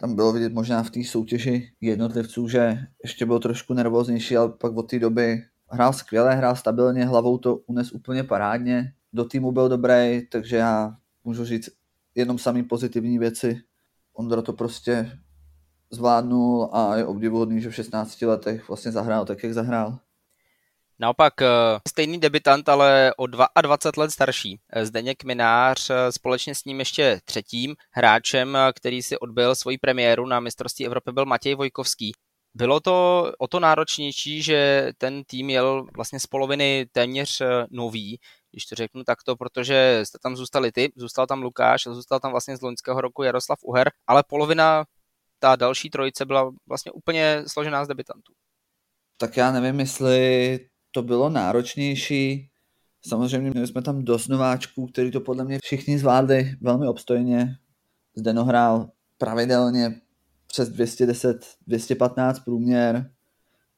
Tam 0.00 0.14
bylo 0.14 0.32
vidět 0.32 0.52
možná 0.52 0.82
v 0.82 0.90
té 0.90 1.04
soutěži 1.04 1.72
jednotlivců, 1.80 2.48
že 2.48 2.78
ještě 3.02 3.26
byl 3.26 3.38
trošku 3.38 3.74
nervóznější, 3.74 4.36
ale 4.36 4.48
pak 4.48 4.76
od 4.76 4.82
té 4.82 4.98
doby 4.98 5.42
hrál 5.68 5.92
skvěle, 5.92 6.34
hrál 6.34 6.56
stabilně, 6.56 7.04
hlavou 7.04 7.38
to 7.38 7.56
unes 7.56 7.92
úplně 7.92 8.24
parádně. 8.24 8.92
Do 9.12 9.24
týmu 9.24 9.52
byl 9.52 9.68
dobrý, 9.68 10.26
takže 10.32 10.56
já 10.56 10.96
můžu 11.24 11.44
říct 11.44 11.68
jenom 12.14 12.38
samý 12.38 12.62
pozitivní 12.62 13.18
věci. 13.18 13.60
Ondra 14.14 14.42
to 14.42 14.52
prostě 14.52 15.18
zvládnul 15.90 16.70
a 16.72 16.96
je 16.96 17.06
obdivuhodný, 17.06 17.60
že 17.60 17.70
v 17.70 17.74
16 17.74 18.22
letech 18.22 18.68
vlastně 18.68 18.92
zahrál 18.92 19.24
tak, 19.24 19.42
jak 19.42 19.54
zahrál. 19.54 19.98
Naopak 21.00 21.42
eh, 21.42 21.48
stejný 21.88 22.18
debitant, 22.18 22.68
ale 22.68 23.12
o 23.16 23.26
22 23.26 24.02
let 24.02 24.10
starší. 24.10 24.60
Eh, 24.72 24.86
Zdeněk 24.86 25.24
Minář 25.24 25.90
eh, 25.90 26.12
společně 26.12 26.54
s 26.54 26.64
ním 26.64 26.78
ještě 26.78 27.20
třetím 27.24 27.76
hráčem, 27.90 28.58
který 28.74 29.02
si 29.02 29.18
odbyl 29.18 29.54
svoji 29.54 29.78
premiéru 29.78 30.26
na 30.26 30.40
mistrovství 30.40 30.86
Evropy, 30.86 31.12
byl 31.12 31.26
Matěj 31.26 31.54
Vojkovský. 31.54 32.12
Bylo 32.54 32.80
to 32.80 33.24
o 33.38 33.48
to 33.48 33.60
náročnější, 33.60 34.42
že 34.42 34.90
ten 34.98 35.24
tým 35.24 35.50
jel 35.50 35.86
vlastně 35.96 36.20
z 36.20 36.26
poloviny 36.26 36.86
téměř 36.92 37.42
nový, 37.70 38.18
když 38.50 38.66
to 38.66 38.74
řeknu 38.74 39.04
takto, 39.04 39.36
protože 39.36 40.00
jste 40.04 40.18
tam 40.22 40.36
zůstali 40.36 40.72
ty, 40.72 40.92
zůstal 40.96 41.26
tam 41.26 41.42
Lukáš, 41.42 41.82
zůstal 41.82 42.20
tam 42.20 42.30
vlastně 42.30 42.56
z 42.56 42.60
loňského 42.60 43.00
roku 43.00 43.22
Jaroslav 43.22 43.58
Uher, 43.62 43.90
ale 44.06 44.22
polovina, 44.28 44.84
ta 45.38 45.56
další 45.56 45.90
trojice 45.90 46.24
byla 46.24 46.50
vlastně 46.68 46.92
úplně 46.92 47.42
složená 47.46 47.84
z 47.84 47.88
debitantů. 47.88 48.32
Tak 49.20 49.36
já 49.36 49.52
nevím, 49.52 49.80
jestli 49.80 50.58
to 50.90 51.02
bylo 51.02 51.30
náročnější. 51.30 52.50
Samozřejmě 53.06 53.50
měli 53.50 53.66
jsme 53.66 53.82
tam 53.82 54.04
dost 54.04 54.28
nováčků, 54.28 54.86
který 54.86 55.10
to 55.10 55.20
podle 55.20 55.44
mě 55.44 55.58
všichni 55.62 55.98
zvládli 55.98 56.56
velmi 56.60 56.86
obstojně. 56.86 57.56
Zdeno 58.16 58.44
hrál 58.44 58.90
pravidelně 59.18 60.00
přes 60.46 60.68
210, 60.68 61.36
215 61.66 62.38
průměr. 62.38 63.10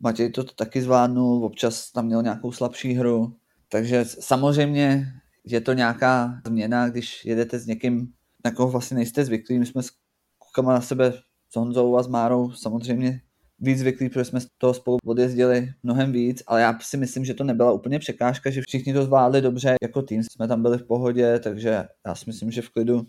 Matěj 0.00 0.30
to 0.30 0.44
taky 0.44 0.82
zvládnul, 0.82 1.44
občas 1.44 1.92
tam 1.92 2.06
měl 2.06 2.22
nějakou 2.22 2.52
slabší 2.52 2.92
hru. 2.92 3.36
Takže 3.68 4.04
samozřejmě 4.04 5.06
je 5.44 5.60
to 5.60 5.72
nějaká 5.72 6.40
změna, 6.46 6.88
když 6.88 7.24
jedete 7.24 7.58
s 7.58 7.66
někým, 7.66 8.12
na 8.44 8.50
koho 8.50 8.70
vlastně 8.70 8.94
nejste 8.94 9.24
zvyklí. 9.24 9.58
My 9.58 9.66
jsme 9.66 9.82
s 9.82 9.90
kukama 10.38 10.72
na 10.72 10.80
sebe 10.80 11.12
s 11.50 11.56
Honzou 11.56 11.96
a 11.96 12.02
s 12.02 12.06
Márou 12.06 12.52
samozřejmě 12.52 13.20
víc 13.62 13.78
zvyklí, 13.78 14.08
protože 14.08 14.24
jsme 14.24 14.40
toho 14.58 14.74
spolu 14.74 14.98
odjezdili 15.06 15.72
mnohem 15.82 16.12
víc, 16.12 16.42
ale 16.46 16.60
já 16.60 16.78
si 16.80 16.96
myslím, 16.96 17.24
že 17.24 17.34
to 17.34 17.44
nebyla 17.44 17.72
úplně 17.72 17.98
překážka, 17.98 18.50
že 18.50 18.62
všichni 18.68 18.94
to 18.94 19.04
zvládli 19.04 19.40
dobře 19.40 19.74
jako 19.82 20.02
tým, 20.02 20.22
jsme 20.22 20.48
tam 20.48 20.62
byli 20.62 20.78
v 20.78 20.86
pohodě, 20.86 21.38
takže 21.38 21.84
já 22.06 22.14
si 22.14 22.24
myslím, 22.26 22.50
že 22.50 22.62
v 22.62 22.70
klidu. 22.70 23.06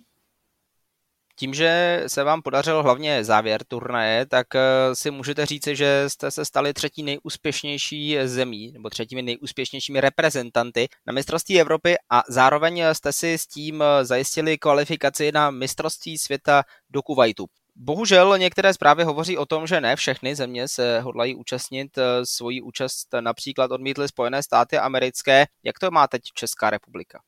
Tím, 1.36 1.54
že 1.54 2.04
se 2.08 2.24
vám 2.24 2.42
podařil 2.42 2.84
hlavně 2.84 3.24
závěr 3.24 3.64
turnaje, 3.68 4.26
tak 4.26 4.56
eh, 4.56 4.62
si 4.94 5.12
můžete 5.12 5.46
říci, 5.46 5.76
že 5.76 6.04
jste 6.08 6.32
se 6.32 6.46
stali 6.46 6.74
třetí 6.74 7.04
nejúspěšnější 7.04 8.18
zemí, 8.26 8.72
nebo 8.72 8.90
třetími 8.90 9.22
nejúspěšnějšími 9.22 10.02
reprezentanty 10.02 10.88
na 11.08 11.14
mistrovství 11.14 11.62
Evropy 11.62 11.96
a 12.12 12.24
zároveň 12.30 12.84
jste 12.94 13.14
si 13.14 13.38
s 13.38 13.48
tím 13.48 13.82
eh, 13.82 14.06
zajistili 14.06 14.58
kvalifikaci 14.58 15.32
na 15.32 15.52
mistrovství 15.52 16.18
světa 16.18 16.64
do 16.90 17.02
Kuwaitu. 17.02 17.46
Bohužel 17.76 18.38
některé 18.38 18.74
zprávy 18.74 19.04
hovoří 19.04 19.38
o 19.38 19.46
tom, 19.46 19.68
že 19.68 19.82
ne 19.82 19.96
všechny 19.96 20.36
země 20.36 20.68
se 20.68 21.00
hodlají 21.00 21.36
účastnit. 21.36 21.98
Eh, 21.98 22.26
svoji 22.26 22.62
účast 22.62 23.08
například 23.20 23.72
odmítly 23.72 24.08
Spojené 24.08 24.44
státy 24.44 24.78
americké. 24.78 25.46
Jak 25.64 25.80
to 25.80 25.92
má 25.92 26.08
teď 26.08 26.22
Česká 26.34 26.70
republika? 26.70 27.20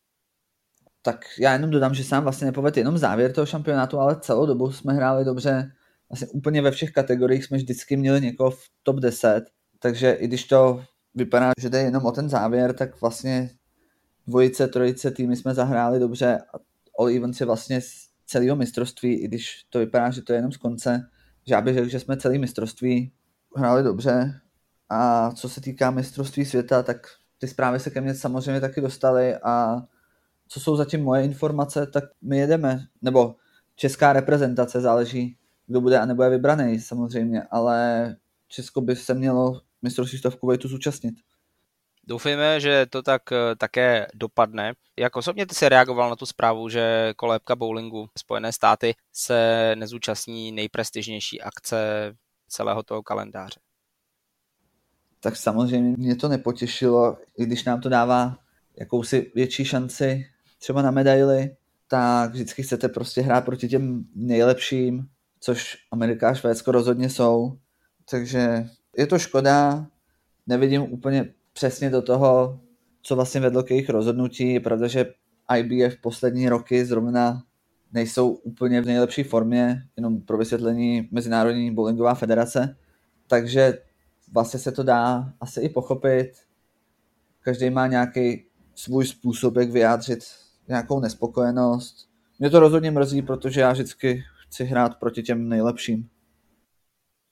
Tak 1.02 1.26
já 1.40 1.54
jenom 1.54 1.70
dodám, 1.70 1.94
že 1.94 2.04
sám 2.04 2.24
vlastně 2.24 2.46
nepovedl 2.46 2.80
jenom 2.80 2.98
závěr 2.98 3.34
toho 3.34 3.46
šampionátu, 3.46 4.00
ale 4.00 4.20
celou 4.20 4.46
dobu 4.46 4.72
jsme 4.72 4.94
hráli 4.94 5.26
dobře. 5.26 5.72
Vlastně 6.10 6.28
úplně 6.28 6.62
ve 6.62 6.72
všech 6.72 6.92
kategoriích 6.92 7.46
jsme 7.46 7.58
vždycky 7.58 7.98
měli 7.98 8.22
někoho 8.22 8.52
v 8.52 8.64
top 8.84 8.96
10, 8.96 9.46
takže 9.80 10.12
i 10.12 10.28
když 10.28 10.44
to 10.44 10.84
vypadá, 11.16 11.52
že 11.62 11.70
jde 11.70 11.80
jenom 11.80 12.06
o 12.06 12.12
ten 12.12 12.30
závěr, 12.30 12.74
tak 12.74 13.02
vlastně 13.02 13.50
dvojice, 14.28 14.68
trojice 14.68 15.12
týmy 15.12 15.36
jsme 15.36 15.54
zahráli 15.54 16.00
dobře 16.00 16.38
a 16.54 16.58
All 17.00 17.10
Events 17.10 17.40
je 17.40 17.46
vlastně 17.46 17.82
celého 18.26 18.56
mistrovství, 18.56 19.14
i 19.14 19.28
když 19.28 19.66
to 19.70 19.80
vypadá, 19.80 20.12
že 20.12 20.22
to 20.22 20.34
je 20.34 20.38
jenom 20.38 20.52
z 20.52 20.58
konce, 20.58 21.10
že 21.48 21.54
já 21.54 21.62
bych 21.62 21.76
řekl, 21.76 21.90
že 21.90 22.00
jsme 22.00 22.18
celý 22.18 22.40
mistrovství 22.40 23.12
hráli 23.56 23.84
dobře 23.84 24.42
a 24.90 25.32
co 25.32 25.50
se 25.50 25.62
týká 25.62 25.92
mistrovství 25.92 26.46
světa, 26.46 26.84
tak 26.84 27.08
ty 27.38 27.48
zprávy 27.48 27.80
se 27.80 27.90
ke 27.90 28.02
mně 28.02 28.16
samozřejmě 28.16 28.62
taky 28.62 28.82
dostaly 28.82 29.36
a 29.36 29.78
co 30.48 30.60
jsou 30.60 30.76
zatím 30.76 31.04
moje 31.04 31.24
informace, 31.24 31.88
tak 31.88 32.04
my 32.22 32.38
jedeme, 32.38 32.86
nebo 33.02 33.36
česká 33.76 34.14
reprezentace, 34.14 34.82
záleží, 34.82 35.38
kdo 35.68 35.82
bude 35.82 36.00
a 36.00 36.06
nebude 36.06 36.30
vybraný 36.30 36.80
samozřejmě, 36.80 37.44
ale 37.52 38.16
Česko 38.48 38.82
by 38.82 38.96
se 38.96 39.14
mělo 39.14 39.62
mistrovství 39.82 40.20
v 40.30 40.36
Kuwaitu 40.36 40.68
zúčastnit. 40.68 41.16
Doufejme, 42.08 42.60
že 42.60 42.86
to 42.86 43.02
tak 43.02 43.32
eh, 43.32 43.56
také 43.56 44.08
dopadne. 44.14 44.74
Jak 45.00 45.16
osobně 45.16 45.46
ty 45.46 45.56
se 45.56 45.70
reagoval 45.70 46.10
na 46.10 46.16
tu 46.16 46.26
zprávu, 46.26 46.70
že 46.70 47.14
kolébka 47.16 47.56
bowlingu 47.56 48.10
Spojené 48.18 48.52
státy 48.52 48.96
se 49.14 49.72
nezúčastní 49.76 50.52
nejprestižnější 50.52 51.42
akce 51.42 51.78
celého 52.48 52.84
toho 52.84 53.04
kalendáře? 53.04 53.60
Tak 55.20 55.36
samozřejmě 55.36 55.98
mě 55.98 56.16
to 56.16 56.28
nepotěšilo, 56.28 57.18
i 57.38 57.46
když 57.46 57.64
nám 57.64 57.82
to 57.82 57.90
dává 57.90 58.38
jakousi 58.80 59.32
větší 59.36 59.66
šanci 59.66 60.26
třeba 60.58 60.82
na 60.82 60.92
medaily, 60.92 61.56
tak 61.88 62.32
vždycky 62.32 62.64
chcete 62.64 62.90
prostě 62.90 63.22
hrát 63.22 63.46
proti 63.46 63.68
těm 63.68 64.06
nejlepším, 64.16 65.08
což 65.40 65.78
Amerika 65.92 66.30
a 66.30 66.34
Švédsko 66.34 66.72
rozhodně 66.72 67.10
jsou. 67.10 67.58
Takže 68.10 68.66
je 68.98 69.08
to 69.08 69.20
škoda, 69.20 69.88
nevidím 70.48 70.82
úplně 70.82 71.34
přesně 71.56 71.90
do 71.90 72.02
toho, 72.02 72.60
co 73.02 73.16
vlastně 73.16 73.42
vedlo 73.42 73.64
k 73.64 73.72
jejich 73.72 73.90
rozhodnutí. 73.90 74.54
Je 74.54 74.60
pravda, 74.60 74.88
že 74.88 75.14
IBF 75.58 76.02
poslední 76.02 76.50
roky 76.50 76.86
zrovna 76.86 77.44
nejsou 77.94 78.30
úplně 78.30 78.82
v 78.82 78.86
nejlepší 78.86 79.24
formě, 79.24 79.84
jenom 79.98 80.22
pro 80.22 80.38
vysvětlení 80.38 81.08
Mezinárodní 81.12 81.72
bowlingová 81.72 82.14
federace. 82.14 82.78
Takže 83.28 83.78
vlastně 84.34 84.60
se 84.60 84.72
to 84.72 84.84
dá 84.84 85.34
asi 85.42 85.62
i 85.62 85.70
pochopit. 85.70 86.32
Každý 87.42 87.70
má 87.70 87.88
nějaký 87.88 88.46
svůj 88.76 89.06
způsob, 89.06 89.56
jak 89.58 89.72
vyjádřit 89.72 90.20
nějakou 90.68 91.00
nespokojenost. 91.00 92.10
Mě 92.40 92.50
to 92.50 92.60
rozhodně 92.60 92.92
mrzí, 92.92 93.22
protože 93.22 93.62
já 93.62 93.72
vždycky 93.72 94.24
chci 94.48 94.64
hrát 94.64 95.00
proti 95.00 95.24
těm 95.24 95.50
nejlepším. 95.50 96.10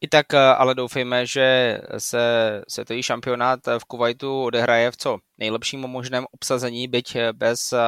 I 0.03 0.07
tak 0.07 0.33
eh, 0.33 0.37
ale 0.39 0.75
doufejme, 0.75 1.25
že 1.25 1.79
se 1.97 2.21
světový 2.67 3.03
šampionát 3.03 3.59
v 3.77 3.85
Kuwaitu 3.85 4.43
odehraje 4.43 4.91
v 4.91 4.97
co 4.97 5.17
nejlepším 5.37 5.79
možném 5.79 6.25
obsazení, 6.31 6.87
byť 6.87 7.17
bez 7.31 7.73
eh, 7.73 7.79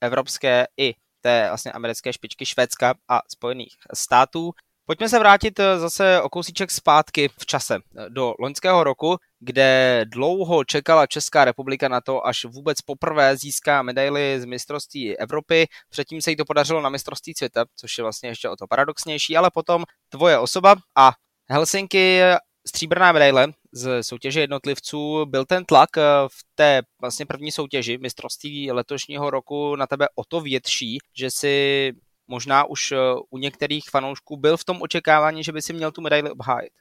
evropské 0.00 0.66
i 0.76 0.94
té 1.20 1.46
vlastně 1.48 1.72
americké 1.72 2.12
špičky 2.12 2.46
Švédska 2.46 2.94
a 3.08 3.20
Spojených 3.28 3.74
států. 3.94 4.52
Pojďme 4.90 5.08
se 5.08 5.18
vrátit 5.18 5.60
eh, 5.60 5.78
zase 5.78 6.22
o 6.22 6.28
kousíček 6.28 6.70
zpátky 6.70 7.28
v 7.38 7.46
čase 7.46 7.74
eh, 7.76 8.10
do 8.10 8.34
loňského 8.38 8.84
roku, 8.84 9.16
kde 9.40 10.04
dlouho 10.08 10.64
čekala 10.64 11.06
Česká 11.06 11.44
republika 11.44 11.88
na 11.88 12.00
to, 12.00 12.26
až 12.26 12.44
vůbec 12.44 12.80
poprvé 12.80 13.36
získá 13.36 13.82
medaily 13.82 14.40
z 14.40 14.44
mistrovství 14.44 15.18
Evropy. 15.18 15.66
Předtím 15.90 16.22
se 16.22 16.30
jí 16.30 16.36
to 16.36 16.44
podařilo 16.44 16.80
na 16.80 16.88
mistrovství 16.88 17.34
světa, 17.36 17.64
což 17.76 17.98
je 17.98 18.02
vlastně 18.02 18.28
ještě 18.28 18.48
o 18.48 18.56
to 18.56 18.66
paradoxnější, 18.66 19.36
ale 19.36 19.50
potom 19.54 19.84
tvoje 20.08 20.38
osoba 20.38 20.74
a 20.96 21.12
Helsinki 21.52 22.20
stříbrná 22.68 23.12
medaile 23.12 23.52
z 23.72 24.02
soutěže 24.02 24.40
jednotlivců. 24.40 25.26
Byl 25.26 25.44
ten 25.44 25.64
tlak 25.64 25.98
eh, 25.98 26.02
v 26.28 26.44
té 26.54 26.82
vlastně 27.00 27.26
první 27.26 27.52
soutěži 27.52 27.98
mistrovství 27.98 28.72
letošního 28.72 29.30
roku 29.30 29.76
na 29.76 29.86
tebe 29.86 30.06
o 30.14 30.24
to 30.24 30.40
větší, 30.40 30.98
že 31.16 31.30
si 31.30 31.92
možná 32.28 32.64
už 32.64 32.92
eh, 32.92 32.96
u 33.30 33.38
některých 33.38 33.84
fanoušků 33.90 34.36
byl 34.36 34.56
v 34.56 34.64
tom 34.64 34.82
očekávání, 34.82 35.44
že 35.44 35.52
by 35.52 35.62
si 35.62 35.72
měl 35.72 35.92
tu 35.92 36.00
medaili 36.00 36.30
obhájit? 36.30 36.72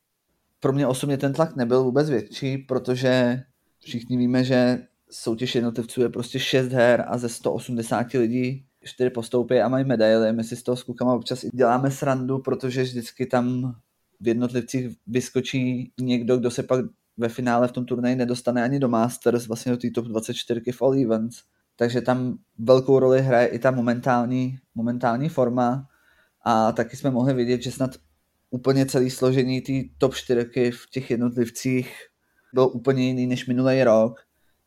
Pro 0.60 0.74
mě 0.74 0.88
osobně 0.88 1.18
ten 1.18 1.34
tlak 1.34 1.56
nebyl 1.56 1.84
vůbec 1.84 2.10
větší, 2.10 2.58
protože 2.58 3.44
všichni 3.80 4.18
víme, 4.18 4.44
že 4.44 4.86
soutěž 5.12 5.56
jednotlivců 5.56 6.02
je 6.02 6.10
prostě 6.10 6.40
6 6.40 6.72
her 6.72 7.06
a 7.08 7.18
ze 7.18 7.30
180 7.30 8.14
lidí 8.14 8.66
4 8.84 9.10
postoupí 9.10 9.60
a 9.60 9.68
mají 9.68 9.86
medaily. 9.86 10.34
My 10.34 10.44
si 10.44 10.56
z 10.56 10.64
toho 10.64 10.76
s 10.76 10.84
klukama 10.84 11.14
občas 11.14 11.44
i 11.44 11.50
děláme 11.54 11.92
srandu, 11.92 12.40
protože 12.40 12.84
vždycky 12.84 13.26
tam 13.26 13.76
v 14.20 14.28
jednotlivcích 14.28 14.96
vyskočí 15.08 15.92
někdo, 16.00 16.38
kdo 16.38 16.52
se 16.52 16.64
pak 16.64 16.86
ve 17.18 17.30
finále 17.30 17.68
v 17.68 17.72
tom 17.72 17.86
turnaji 17.86 18.16
nedostane 18.16 18.64
ani 18.64 18.80
do 18.80 18.90
Masters, 18.90 19.48
vlastně 19.48 19.72
do 19.72 19.78
té 19.78 19.90
top 19.90 20.06
24 20.06 20.62
v 20.72 20.82
All 20.82 20.94
Events. 21.04 21.44
Takže 21.76 22.02
tam 22.02 22.38
velkou 22.58 23.00
roli 23.00 23.22
hraje 23.22 23.48
i 23.48 23.60
ta 23.60 23.72
momentální, 23.72 24.58
momentální 24.76 25.30
forma. 25.30 25.88
A 26.46 26.72
taky 26.72 26.98
jsme 26.98 27.12
mohli 27.12 27.34
vidět, 27.34 27.62
že 27.62 27.72
snad 27.72 27.92
úplně 28.50 28.86
celý 28.86 29.10
složení 29.10 29.62
té 29.62 29.74
top 29.98 30.16
4 30.16 30.72
v 30.72 30.90
těch 30.90 31.12
jednotlivcích 31.12 31.96
byl 32.54 32.72
úplně 32.74 33.08
jiný 33.08 33.28
než 33.28 33.48
minulý 33.48 33.84
rok, 33.84 34.20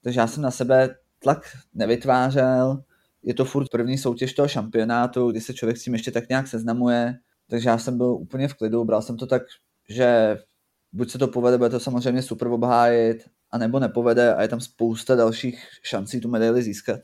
takže 0.03 0.21
já 0.21 0.27
jsem 0.27 0.43
na 0.43 0.51
sebe 0.51 0.97
tlak 1.19 1.43
nevytvářel, 1.75 2.85
je 3.23 3.35
to 3.35 3.45
furt 3.45 3.69
první 3.69 3.99
soutěž 3.99 4.33
toho 4.33 4.49
šampionátu, 4.49 5.31
kdy 5.31 5.41
se 5.41 5.55
člověk 5.55 5.77
s 5.77 5.85
tím 5.85 5.93
ještě 5.93 6.11
tak 6.11 6.29
nějak 6.29 6.47
seznamuje, 6.47 7.19
takže 7.53 7.69
já 7.69 7.79
jsem 7.79 7.99
byl 7.99 8.07
úplně 8.07 8.49
v 8.49 8.55
klidu, 8.55 8.85
bral 8.85 9.03
jsem 9.03 9.17
to 9.17 9.27
tak, 9.27 9.43
že 9.89 10.39
buď 10.93 11.11
se 11.11 11.19
to 11.19 11.29
povede, 11.29 11.59
bude 11.59 11.71
to 11.71 11.81
samozřejmě 11.81 12.23
super 12.23 12.49
obhájit, 12.49 13.29
a 13.51 13.59
nebo 13.59 13.79
nepovede 13.79 14.35
a 14.35 14.43
je 14.43 14.49
tam 14.49 14.61
spousta 14.61 15.15
dalších 15.15 15.69
šancí 15.83 16.21
tu 16.21 16.29
medaili 16.29 16.63
získat. 16.63 17.01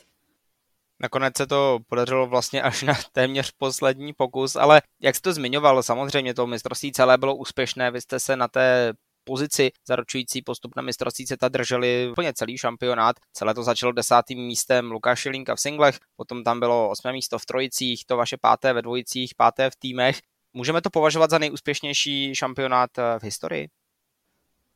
Nakonec 1.00 1.36
se 1.36 1.46
to 1.46 1.78
podařilo 1.88 2.26
vlastně 2.26 2.62
až 2.62 2.82
na 2.82 2.94
téměř 3.12 3.52
poslední 3.58 4.12
pokus, 4.12 4.56
ale 4.56 4.82
jak 5.00 5.14
jsi 5.14 5.20
to 5.20 5.32
zmiňoval, 5.32 5.82
samozřejmě 5.82 6.34
to 6.34 6.46
mistrovství 6.46 6.92
celé 6.92 7.18
bylo 7.18 7.36
úspěšné, 7.36 7.90
vy 7.90 8.00
jste 8.00 8.20
se 8.20 8.36
na 8.36 8.48
té 8.48 8.92
pozici 9.24 9.70
zaručující 9.88 10.42
postup 10.42 10.76
na 10.76 10.82
mistrovství 10.82 11.26
CETA 11.26 11.48
drželi 11.48 12.08
úplně 12.10 12.32
celý 12.32 12.58
šampionát. 12.58 13.16
Celé 13.32 13.54
to 13.54 13.62
začalo 13.62 13.92
desátým 13.92 14.46
místem 14.46 14.90
Lukáše 14.90 15.30
Linka 15.30 15.54
v 15.54 15.60
singlech, 15.60 15.98
potom 16.16 16.44
tam 16.44 16.60
bylo 16.60 16.90
osmé 16.90 17.12
místo 17.12 17.38
v 17.38 17.46
trojicích, 17.46 18.04
to 18.06 18.16
vaše 18.16 18.36
páté 18.36 18.72
ve 18.72 18.82
dvojicích, 18.82 19.34
páté 19.34 19.70
v 19.70 19.76
týmech. 19.76 20.20
Můžeme 20.52 20.80
to 20.80 20.90
považovat 20.90 21.30
za 21.30 21.38
nejúspěšnější 21.38 22.34
šampionát 22.34 22.90
v 23.18 23.22
historii? 23.22 23.68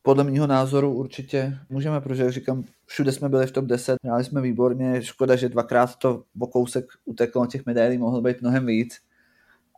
podle 0.03 0.23
mého 0.23 0.47
názoru 0.47 0.93
určitě 0.93 1.57
můžeme, 1.69 2.01
protože 2.01 2.23
jak 2.23 2.31
říkám, 2.31 2.63
všude 2.85 3.11
jsme 3.11 3.29
byli 3.29 3.47
v 3.47 3.51
top 3.51 3.65
10, 3.65 3.97
hráli 4.03 4.23
jsme 4.23 4.41
výborně, 4.41 5.03
škoda, 5.03 5.35
že 5.35 5.49
dvakrát 5.49 5.95
to 5.95 6.23
o 6.39 6.47
kousek 6.47 6.85
uteklo, 7.05 7.45
těch 7.45 7.65
medailí 7.65 7.97
mohlo 7.97 8.21
být 8.21 8.41
mnohem 8.41 8.65
víc, 8.65 8.99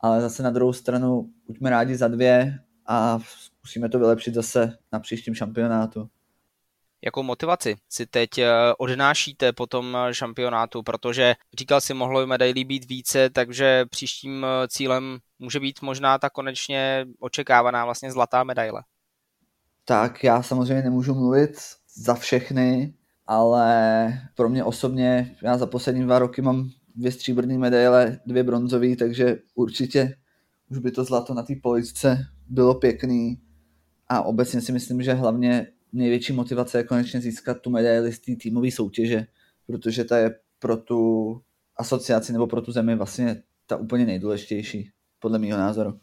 ale 0.01 0.21
zase 0.21 0.43
na 0.43 0.49
druhou 0.49 0.73
stranu 0.73 1.29
buďme 1.47 1.69
rádi 1.69 1.95
za 1.95 2.07
dvě 2.07 2.59
a 2.85 3.19
zkusíme 3.19 3.89
to 3.89 3.99
vylepšit 3.99 4.33
zase 4.33 4.77
na 4.91 4.99
příštím 4.99 5.35
šampionátu. 5.35 6.09
Jakou 7.01 7.23
motivaci 7.23 7.75
si 7.89 8.05
teď 8.05 8.37
eh, 8.37 8.49
odnášíte 8.77 9.53
po 9.53 9.67
tom 9.67 9.97
šampionátu, 10.11 10.83
protože 10.83 11.35
říkal 11.59 11.81
si, 11.81 11.93
mohlo 11.93 12.27
medailí 12.27 12.65
být 12.65 12.89
více, 12.89 13.29
takže 13.29 13.85
příštím 13.89 14.45
eh, 14.45 14.67
cílem 14.67 15.19
může 15.39 15.59
být 15.59 15.81
možná 15.81 16.17
ta 16.17 16.29
konečně 16.29 17.05
očekávaná 17.19 17.85
vlastně 17.85 18.11
zlatá 18.11 18.43
medaile. 18.43 18.83
Tak 19.85 20.23
já 20.23 20.43
samozřejmě 20.43 20.83
nemůžu 20.83 21.13
mluvit 21.13 21.51
za 21.95 22.15
všechny, 22.15 22.93
ale 23.27 24.07
pro 24.35 24.49
mě 24.49 24.63
osobně, 24.63 25.35
já 25.43 25.57
za 25.57 25.65
poslední 25.65 26.03
dva 26.03 26.19
roky 26.19 26.41
mám 26.41 26.69
dvě 26.95 27.11
stříbrné 27.11 27.57
medaile, 27.57 28.19
dvě 28.25 28.43
bronzové, 28.43 28.95
takže 28.95 29.37
určitě 29.55 30.15
už 30.69 30.77
by 30.77 30.91
to 30.91 31.03
zlato 31.03 31.33
na 31.33 31.43
té 31.43 31.53
poličce 31.63 32.25
bylo 32.47 32.75
pěkný. 32.75 33.41
A 34.07 34.21
obecně 34.21 34.61
si 34.61 34.71
myslím, 34.71 35.01
že 35.01 35.13
hlavně 35.13 35.67
největší 35.93 36.33
motivace 36.33 36.77
je 36.77 36.83
konečně 36.83 37.21
získat 37.21 37.61
tu 37.61 37.69
medaili 37.69 38.13
z 38.13 38.19
té 38.19 38.35
týmové 38.35 38.71
soutěže, 38.71 39.27
protože 39.67 40.03
ta 40.03 40.17
je 40.17 40.39
pro 40.59 40.77
tu 40.77 41.41
asociaci 41.77 42.33
nebo 42.33 42.47
pro 42.47 42.61
tu 42.61 42.71
zemi 42.71 42.95
vlastně 42.95 43.43
ta 43.67 43.77
úplně 43.77 44.05
nejdůležitější, 44.05 44.91
podle 45.25 45.39
mého 45.39 45.57
názoru. 45.57 45.99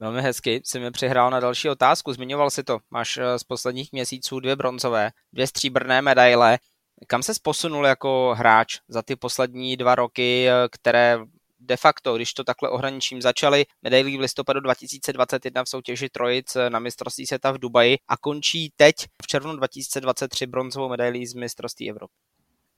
Velmi 0.00 0.22
hezky 0.22 0.62
si 0.64 0.80
mi 0.80 0.90
přihrál 0.90 1.30
na 1.30 1.40
další 1.40 1.68
otázku. 1.68 2.12
Zmiňoval 2.12 2.50
si 2.50 2.62
to. 2.62 2.78
Máš 2.90 3.16
eh, 3.16 3.38
z 3.38 3.44
posledních 3.44 3.92
měsíců 3.92 4.40
dvě 4.40 4.56
bronzové, 4.56 5.10
dvě 5.32 5.46
stříbrné 5.46 6.02
medaile. 6.02 6.58
Kam 7.06 7.22
se 7.22 7.32
posunul 7.42 7.86
jako 7.86 8.34
hráč 8.38 8.78
za 8.88 9.02
ty 9.02 9.16
poslední 9.16 9.76
dva 9.76 9.94
roky, 9.94 10.48
eh, 10.48 10.68
které 10.70 11.18
de 11.60 11.76
facto, 11.76 12.16
když 12.16 12.34
to 12.34 12.44
takhle 12.44 12.70
ohraničím, 12.70 13.22
začaly 13.22 13.64
medailí 13.82 14.16
v 14.16 14.20
listopadu 14.20 14.60
2021 14.60 15.64
v 15.64 15.68
soutěži 15.68 16.08
Trojic 16.08 16.56
eh, 16.56 16.70
na 16.70 16.78
mistrovství 16.78 17.26
světa 17.26 17.50
v 17.50 17.58
Dubaji 17.58 17.98
a 18.08 18.16
končí 18.16 18.72
teď 18.76 18.94
v 19.22 19.26
červnu 19.26 19.56
2023 19.56 20.46
bronzovou 20.46 20.88
medailí 20.88 21.26
z 21.26 21.34
mistrovství 21.34 21.90
Evropy. 21.90 22.14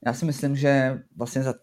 Já 0.05 0.13
si 0.13 0.25
myslím, 0.25 0.55
že 0.55 0.99
vlastně 1.15 1.43
za 1.43 1.53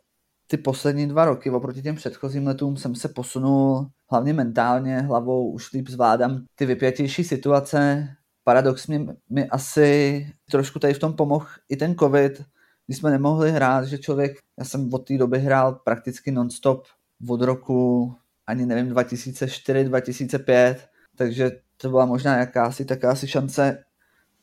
ty 0.53 0.59
poslední 0.59 1.09
dva 1.09 1.25
roky 1.25 1.51
oproti 1.51 1.83
těm 1.83 1.97
předchozím 1.97 2.47
letům 2.47 2.77
jsem 2.77 2.95
se 2.95 3.09
posunul 3.09 3.87
hlavně 4.11 4.33
mentálně, 4.33 5.01
hlavou 5.01 5.51
už 5.51 5.73
líp 5.73 5.89
zvládám 5.89 6.45
ty 6.55 6.67
vypětější 6.67 7.25
situace. 7.25 8.09
Paradoxně 8.45 9.07
mi 9.31 9.49
asi 9.49 10.27
trošku 10.51 10.79
tady 10.79 10.95
v 10.95 10.99
tom 10.99 11.13
pomohl 11.13 11.47
i 11.69 11.77
ten 11.77 11.95
covid, 11.95 12.43
kdy 12.87 12.97
jsme 12.97 13.11
nemohli 13.11 13.53
hrát, 13.53 13.85
že 13.85 13.99
člověk, 13.99 14.33
já 14.59 14.65
jsem 14.65 14.95
od 14.95 14.99
té 14.99 15.19
doby 15.19 15.39
hrál 15.39 15.73
prakticky 15.85 16.31
nonstop 16.31 16.87
od 17.29 17.43
roku 17.43 18.13
ani 18.47 18.67
nevím 18.67 18.89
2004, 18.89 19.85
2005, 19.85 20.89
takže 21.17 21.51
to 21.77 21.91
byla 21.91 22.07
možná 22.07 22.37
jakási 22.39 22.85
takási 22.85 23.29
šance 23.29 23.85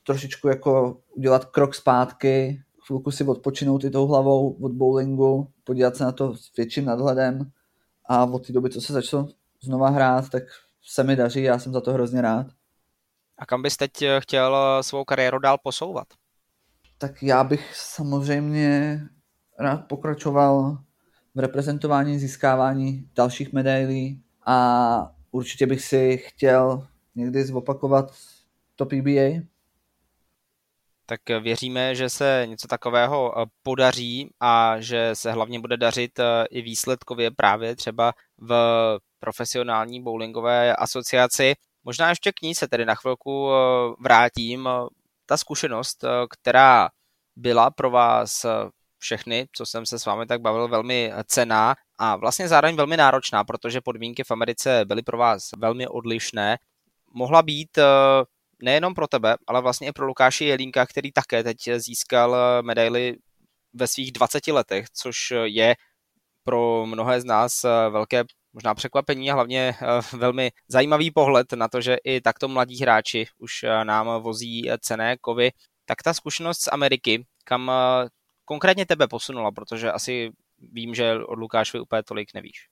trošičku 0.03 0.47
jako 0.47 0.97
udělat 1.15 1.45
krok 1.45 1.75
zpátky, 1.75 2.61
chvilku 2.89 3.11
si 3.11 3.23
odpočinout 3.23 3.83
i 3.83 3.89
tou 3.89 4.07
hlavou 4.07 4.51
od 4.51 4.71
bowlingu, 4.71 5.47
podívat 5.63 5.95
se 5.95 6.03
na 6.03 6.11
to 6.11 6.35
s 6.35 6.55
větším 6.57 6.85
nadhledem 6.85 7.51
a 8.05 8.25
od 8.25 8.47
té 8.47 8.53
doby, 8.53 8.69
co 8.69 8.81
se 8.81 8.93
začalo 8.93 9.27
znova 9.61 9.89
hrát, 9.89 10.29
tak 10.29 10.43
se 10.83 11.03
mi 11.03 11.15
daří, 11.15 11.43
já 11.43 11.59
jsem 11.59 11.73
za 11.73 11.81
to 11.81 11.93
hrozně 11.93 12.21
rád. 12.21 12.47
A 13.37 13.45
kam 13.45 13.61
bys 13.61 13.77
teď 13.77 14.01
eh, 14.01 14.21
chtěl 14.21 14.57
eh, 14.57 14.83
svou 14.83 15.03
kariéru 15.03 15.39
dál 15.39 15.57
posouvat? 15.63 16.07
Tak 16.97 17.23
já 17.23 17.43
bych 17.43 17.75
samozřejmě 17.75 19.01
rád 19.59 19.77
pokračoval 19.77 20.77
v 21.35 21.39
reprezentování, 21.39 22.19
získávání 22.19 23.09
dalších 23.15 23.53
medailí 23.53 24.23
a 24.45 25.11
určitě 25.31 25.67
bych 25.67 25.81
si 25.81 26.17
chtěl 26.17 26.87
někdy 27.15 27.45
zopakovat 27.45 28.11
to 28.75 28.85
PBA, 28.85 29.45
tak 31.09 31.41
věříme, 31.41 31.95
že 31.95 32.09
se 32.09 32.43
něco 32.45 32.67
takového 32.67 33.41
eh, 33.41 33.45
podaří 33.63 34.29
a 34.39 34.79
že 34.79 35.09
se 35.13 35.31
hlavně 35.31 35.59
bude 35.59 35.77
dařit 35.77 36.19
eh, 36.19 36.45
i 36.49 36.61
výsledkově 36.61 37.31
právě 37.31 37.75
třeba 37.75 38.13
v 38.37 38.53
profesionální 39.19 40.03
bowlingové 40.03 40.75
asociaci. 40.75 41.53
Možná 41.83 42.09
ještě 42.09 42.31
k 42.31 42.41
ní 42.41 42.55
se 42.55 42.67
tedy 42.67 42.85
na 42.85 42.95
chvilku 42.95 43.49
eh, 43.51 43.57
vrátím. 43.99 44.69
Ta 45.25 45.37
zkušenost, 45.37 46.05
která 46.29 46.89
byla 47.35 47.71
pro 47.71 47.89
vás 47.89 48.45
všechny, 48.97 49.47
co 49.53 49.65
jsem 49.65 49.85
se 49.85 49.99
s 49.99 50.05
vámi 50.05 50.25
tak 50.25 50.41
bavil, 50.41 50.67
velmi 50.67 51.13
cená 51.25 51.75
a 51.97 52.15
vlastně 52.15 52.47
zároveň 52.47 52.75
velmi 52.75 52.97
náročná, 52.97 53.43
protože 53.43 53.81
podmínky 53.81 54.23
v 54.23 54.31
Americe 54.31 54.85
byly 54.85 55.01
pro 55.01 55.17
vás 55.17 55.49
velmi 55.57 55.87
odlišné. 55.87 56.57
Mohla 57.13 57.41
být 57.41 57.79
nejenom 58.61 58.93
pro 58.93 59.07
tebe, 59.07 59.35
ale 59.47 59.61
vlastně 59.61 59.87
i 59.87 59.91
pro 59.91 60.05
Lukáše 60.05 60.45
Jelínka, 60.45 60.85
který 60.85 61.11
také 61.11 61.43
teď 61.43 61.57
získal 61.77 62.35
eh, 62.35 62.61
medaily 62.61 63.17
ve 63.73 63.87
svých 63.87 64.11
20 64.11 64.47
letech, 64.47 64.85
což 64.93 65.33
je 65.43 65.75
pro 66.43 66.85
mnohé 66.85 67.21
z 67.21 67.25
nás 67.25 67.63
eh, 67.63 67.89
velké 67.89 68.23
možná 68.53 68.75
překvapení 68.75 69.31
a 69.31 69.33
hlavně 69.33 69.75
eh, 69.81 70.17
velmi 70.17 70.51
zajímavý 70.67 71.11
pohled 71.11 71.53
na 71.53 71.67
to, 71.67 71.81
že 71.81 71.97
i 72.03 72.21
takto 72.21 72.47
mladí 72.47 72.81
hráči 72.81 73.27
už 73.37 73.65
nám 73.83 74.21
vozí 74.21 74.69
cené 74.79 75.17
kovy. 75.17 75.51
Tak 75.85 76.03
ta 76.03 76.13
zkušenost 76.13 76.61
z 76.61 76.67
Ameriky, 76.71 77.25
kam 77.43 77.71
konkrétně 78.45 78.85
tebe 78.85 79.07
posunula, 79.07 79.51
protože 79.51 79.91
asi 79.91 80.31
vím, 80.71 80.95
že 80.95 81.13
od 81.15 81.39
Lukášovi 81.39 81.81
úplně 81.81 82.03
tolik 82.03 82.33
nevíš. 82.33 82.69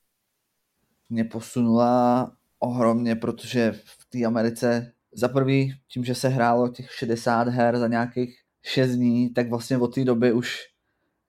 Mě 1.09 1.23
posunula 1.23 2.31
ohromně, 2.59 3.15
protože 3.15 3.71
v 3.71 4.05
té 4.09 4.25
Americe 4.25 4.93
za 5.17 5.27
prvý, 5.27 5.73
tím, 5.87 6.03
že 6.03 6.15
se 6.15 6.29
hrálo 6.29 6.67
těch 6.67 6.91
60 6.91 7.47
her 7.47 7.77
za 7.77 7.87
nějakých 7.87 8.39
6 8.63 8.91
dní, 8.91 9.29
tak 9.29 9.49
vlastně 9.49 9.77
od 9.77 9.95
té 9.95 10.05
doby 10.05 10.33
už 10.33 10.57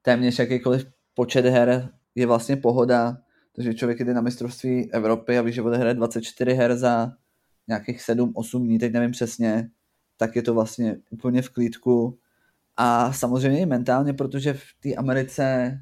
téměř 0.02 0.38
jakýkoliv 0.38 0.86
počet 1.14 1.44
her 1.44 1.88
je 2.14 2.26
vlastně 2.26 2.56
pohoda, 2.56 3.16
takže 3.56 3.74
člověk 3.74 3.98
jde 3.98 4.14
na 4.14 4.20
mistrovství 4.20 4.92
Evropy 4.92 5.38
a 5.38 5.42
ví, 5.42 5.52
že 5.52 5.62
odehraje 5.62 5.94
24 5.94 6.54
her 6.54 6.76
za 6.76 7.12
nějakých 7.68 8.00
7-8 8.00 8.62
dní, 8.62 8.78
teď 8.78 8.92
nevím 8.92 9.10
přesně, 9.10 9.70
tak 10.16 10.36
je 10.36 10.42
to 10.42 10.54
vlastně 10.54 10.96
úplně 11.10 11.42
v 11.42 11.50
klídku. 11.50 12.18
A 12.76 13.12
samozřejmě 13.12 13.60
i 13.60 13.66
mentálně, 13.66 14.12
protože 14.12 14.52
v 14.52 14.64
té 14.82 14.94
Americe 14.94 15.78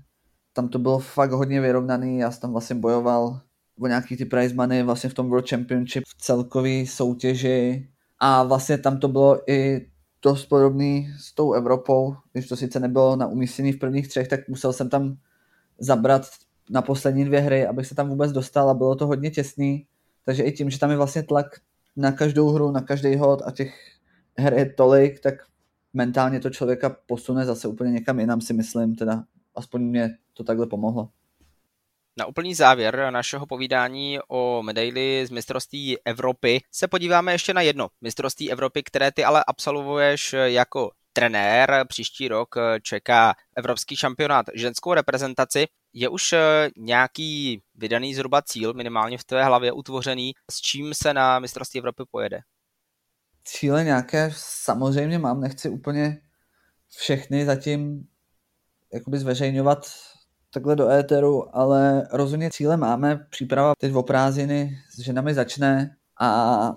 tam 0.53 0.69
to 0.69 0.79
bylo 0.79 0.99
fakt 0.99 1.31
hodně 1.31 1.61
vyrovnaný, 1.61 2.19
já 2.19 2.31
jsem 2.31 2.41
tam 2.41 2.53
vlastně 2.53 2.77
bojoval 2.77 3.41
o 3.81 3.87
nějaký 3.87 4.17
ty 4.17 4.25
prize 4.25 4.55
money 4.55 4.83
vlastně 4.83 5.11
v 5.11 5.15
tom 5.15 5.29
World 5.29 5.51
Championship 5.51 6.05
v 6.07 6.23
celkový 6.23 6.87
soutěži 6.87 7.89
a 8.19 8.43
vlastně 8.43 8.79
tam 8.79 8.99
to 8.99 9.09
bylo 9.09 9.51
i 9.51 9.89
dost 10.23 10.47
podobný 10.47 11.09
s 11.19 11.35
tou 11.35 11.53
Evropou, 11.53 12.17
když 12.33 12.49
to 12.49 12.57
sice 12.57 12.81
nebylo 12.81 13.17
na 13.17 13.27
umístění 13.27 13.73
v 13.73 13.79
prvních 13.79 14.09
třech, 14.09 14.29
tak 14.29 14.49
musel 14.49 14.73
jsem 14.73 14.89
tam 14.89 15.17
zabrat 15.79 16.27
na 16.71 16.83
poslední 16.83 17.25
dvě 17.25 17.41
hry, 17.41 17.67
abych 17.67 17.87
se 17.87 17.95
tam 17.95 18.09
vůbec 18.09 18.33
dostal 18.33 18.71
a 18.71 18.75
bylo 18.75 18.95
to 18.95 19.07
hodně 19.07 19.31
těsný, 19.31 19.87
takže 20.25 20.43
i 20.43 20.53
tím, 20.53 20.71
že 20.71 20.79
tam 20.79 20.91
je 20.91 20.97
vlastně 20.97 21.23
tlak 21.23 21.47
na 21.97 22.13
každou 22.13 22.49
hru, 22.49 22.71
na 22.71 22.81
každý 22.81 23.17
hod 23.17 23.43
a 23.47 23.51
těch 23.51 23.75
her 24.39 24.55
je 24.55 24.73
tolik, 24.73 25.21
tak 25.21 25.35
mentálně 25.95 26.41
to 26.41 26.51
člověka 26.51 26.97
posune 27.07 27.45
zase 27.45 27.69
úplně 27.69 27.93
někam 27.93 28.21
jinam 28.21 28.41
si 28.41 28.53
myslím, 28.53 28.95
teda 28.95 29.25
aspoň 29.55 29.83
mě 29.83 30.17
to 30.35 30.45
takhle 30.45 30.67
pomohlo. 30.67 31.09
Na 32.19 32.27
úplný 32.27 32.55
závěr 32.55 33.11
našeho 33.11 33.47
povídání 33.47 34.19
o 34.29 34.63
medaili 34.63 35.27
z 35.27 35.31
mistrovství 35.31 35.99
Evropy 36.05 36.61
se 36.73 36.89
podíváme 36.89 37.33
ještě 37.33 37.55
na 37.55 37.61
jedno 37.61 37.89
mistrovství 38.01 38.53
Evropy, 38.53 38.83
které 38.83 39.13
ty 39.13 39.25
ale 39.25 39.45
absolvuješ 39.47 40.35
jako 40.45 40.91
trenér. 41.13 41.85
Příští 41.89 42.29
rok 42.29 42.55
čeká 42.83 43.35
Evropský 43.57 43.97
šampionát 43.97 44.47
ženskou 44.55 44.95
reprezentaci. 44.95 45.67
Je 45.93 46.09
už 46.09 46.35
nějaký 46.77 47.63
vydaný 47.75 48.15
zhruba 48.15 48.43
cíl, 48.43 48.75
minimálně 48.75 49.19
v 49.19 49.25
tvé 49.25 49.45
hlavě 49.45 49.73
utvořený, 49.73 50.35
s 50.51 50.61
čím 50.61 50.95
se 50.95 51.15
na 51.15 51.39
mistrovství 51.39 51.79
Evropy 51.79 52.03
pojede? 52.11 52.41
Cíle 53.45 53.85
nějaké 53.85 54.31
samozřejmě 54.37 55.19
mám, 55.19 55.41
nechci 55.41 55.69
úplně 55.69 56.21
všechny 56.97 57.45
zatím 57.45 58.09
jakoby 58.93 59.19
zveřejňovat 59.19 59.87
takhle 60.57 60.77
do 60.77 60.91
éteru, 60.91 61.57
ale 61.57 62.09
rozhodně 62.13 62.51
cíle 62.51 62.77
máme. 62.77 63.27
Příprava 63.31 63.73
teď 63.79 63.93
v 63.93 64.03
prázdniny 64.03 64.79
s 64.95 64.99
ženami 64.99 65.35
začne 65.35 65.97
a 66.21 66.73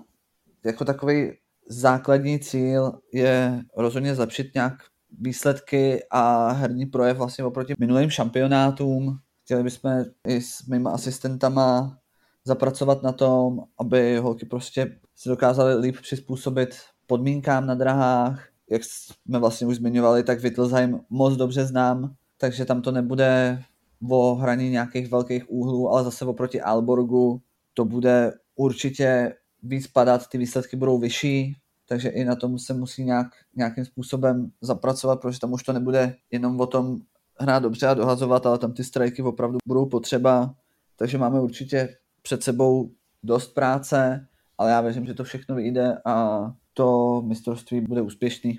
jako 0.64 0.84
takový 0.84 1.32
základní 1.68 2.38
cíl 2.38 2.92
je 3.12 3.60
rozhodně 3.76 4.14
zlepšit 4.14 4.54
nějak 4.54 4.72
výsledky 5.20 6.04
a 6.10 6.52
herní 6.52 6.86
projev 6.86 7.16
vlastně 7.16 7.44
oproti 7.44 7.74
minulým 7.78 8.10
šampionátům. 8.10 9.18
Chtěli 9.44 9.62
bychom 9.62 10.04
i 10.28 10.40
s 10.40 10.66
mými 10.66 10.88
asistentama 10.92 11.98
zapracovat 12.44 13.02
na 13.02 13.12
tom, 13.12 13.60
aby 13.78 14.18
holky 14.18 14.46
prostě 14.46 14.96
se 15.16 15.28
dokázaly 15.28 15.74
líp 15.74 15.96
přizpůsobit 16.02 16.76
podmínkám 17.06 17.66
na 17.66 17.74
drahách. 17.74 18.48
Jak 18.70 18.82
jsme 18.84 19.38
vlastně 19.38 19.66
už 19.66 19.76
zmiňovali, 19.76 20.22
tak 20.22 20.40
Wittelsheim 20.40 21.00
moc 21.10 21.36
dobře 21.36 21.66
znám, 21.66 22.14
takže 22.38 22.64
tam 22.64 22.82
to 22.82 22.92
nebude 22.92 23.62
o 24.08 24.34
hraní 24.34 24.70
nějakých 24.70 25.10
velkých 25.10 25.50
úhlů, 25.50 25.88
ale 25.88 26.04
zase 26.04 26.24
oproti 26.24 26.60
Alborgu 26.60 27.42
to 27.74 27.84
bude 27.84 28.32
určitě 28.56 29.34
víc 29.62 29.86
padat, 29.86 30.28
ty 30.28 30.38
výsledky 30.38 30.76
budou 30.76 30.98
vyšší, 30.98 31.56
takže 31.88 32.08
i 32.08 32.24
na 32.24 32.36
tom 32.36 32.58
se 32.58 32.74
musí 32.74 33.04
nějak, 33.04 33.26
nějakým 33.56 33.84
způsobem 33.84 34.50
zapracovat, 34.60 35.20
protože 35.20 35.40
tam 35.40 35.52
už 35.52 35.62
to 35.62 35.72
nebude 35.72 36.16
jenom 36.30 36.60
o 36.60 36.66
tom 36.66 37.00
hrát 37.40 37.62
dobře 37.62 37.86
a 37.86 37.94
dohazovat, 37.94 38.46
ale 38.46 38.58
tam 38.58 38.72
ty 38.72 38.84
strajky 38.84 39.22
opravdu 39.22 39.58
budou 39.66 39.86
potřeba, 39.86 40.54
takže 40.96 41.18
máme 41.18 41.40
určitě 41.40 41.96
před 42.22 42.42
sebou 42.42 42.90
dost 43.22 43.54
práce, 43.54 44.26
ale 44.58 44.70
já 44.70 44.80
věřím, 44.80 45.06
že 45.06 45.14
to 45.14 45.24
všechno 45.24 45.54
vyjde 45.54 45.98
a 46.04 46.46
to 46.74 47.22
mistrovství 47.22 47.80
bude 47.80 48.02
úspěšný. 48.02 48.58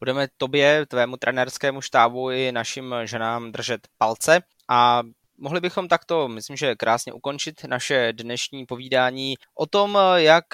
Budeme 0.00 0.28
tobě, 0.36 0.86
tvému 0.86 1.16
trenérskému 1.16 1.80
štábu 1.80 2.30
i 2.30 2.52
našim 2.52 2.94
ženám 3.04 3.52
držet 3.52 3.80
palce 3.98 4.40
a 4.68 5.02
mohli 5.38 5.60
bychom 5.60 5.88
takto, 5.88 6.28
myslím, 6.28 6.56
že 6.56 6.74
krásně 6.74 7.12
ukončit 7.12 7.64
naše 7.64 8.12
dnešní 8.12 8.66
povídání 8.66 9.34
o 9.54 9.66
tom, 9.66 9.98
jak 10.16 10.44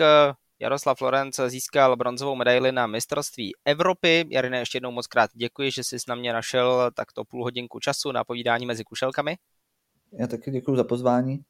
Jaroslav 0.61 0.98
Florenc 0.98 1.40
získal 1.46 1.96
bronzovou 1.96 2.35
medaili 2.35 2.72
na 2.72 2.87
mistrovství 2.87 3.52
Evropy. 3.64 4.24
Jarine, 4.31 4.59
ještě 4.59 4.76
jednou 4.76 4.90
moc 4.90 5.07
krát 5.07 5.31
děkuji, 5.35 5.70
že 5.70 5.85
jsi 5.85 5.96
na 6.09 6.14
mě 6.14 6.33
našel 6.33 6.90
takto 6.94 7.24
půl 7.24 7.44
hodinku 7.44 7.78
času 7.81 8.12
na 8.12 8.24
povídání 8.24 8.66
mezi 8.66 8.85
kušelkami. 8.85 9.37
Já 10.12 10.26
taky 10.26 10.50
děkuji 10.50 10.76
za 10.76 10.85
pozvání. 10.85 11.44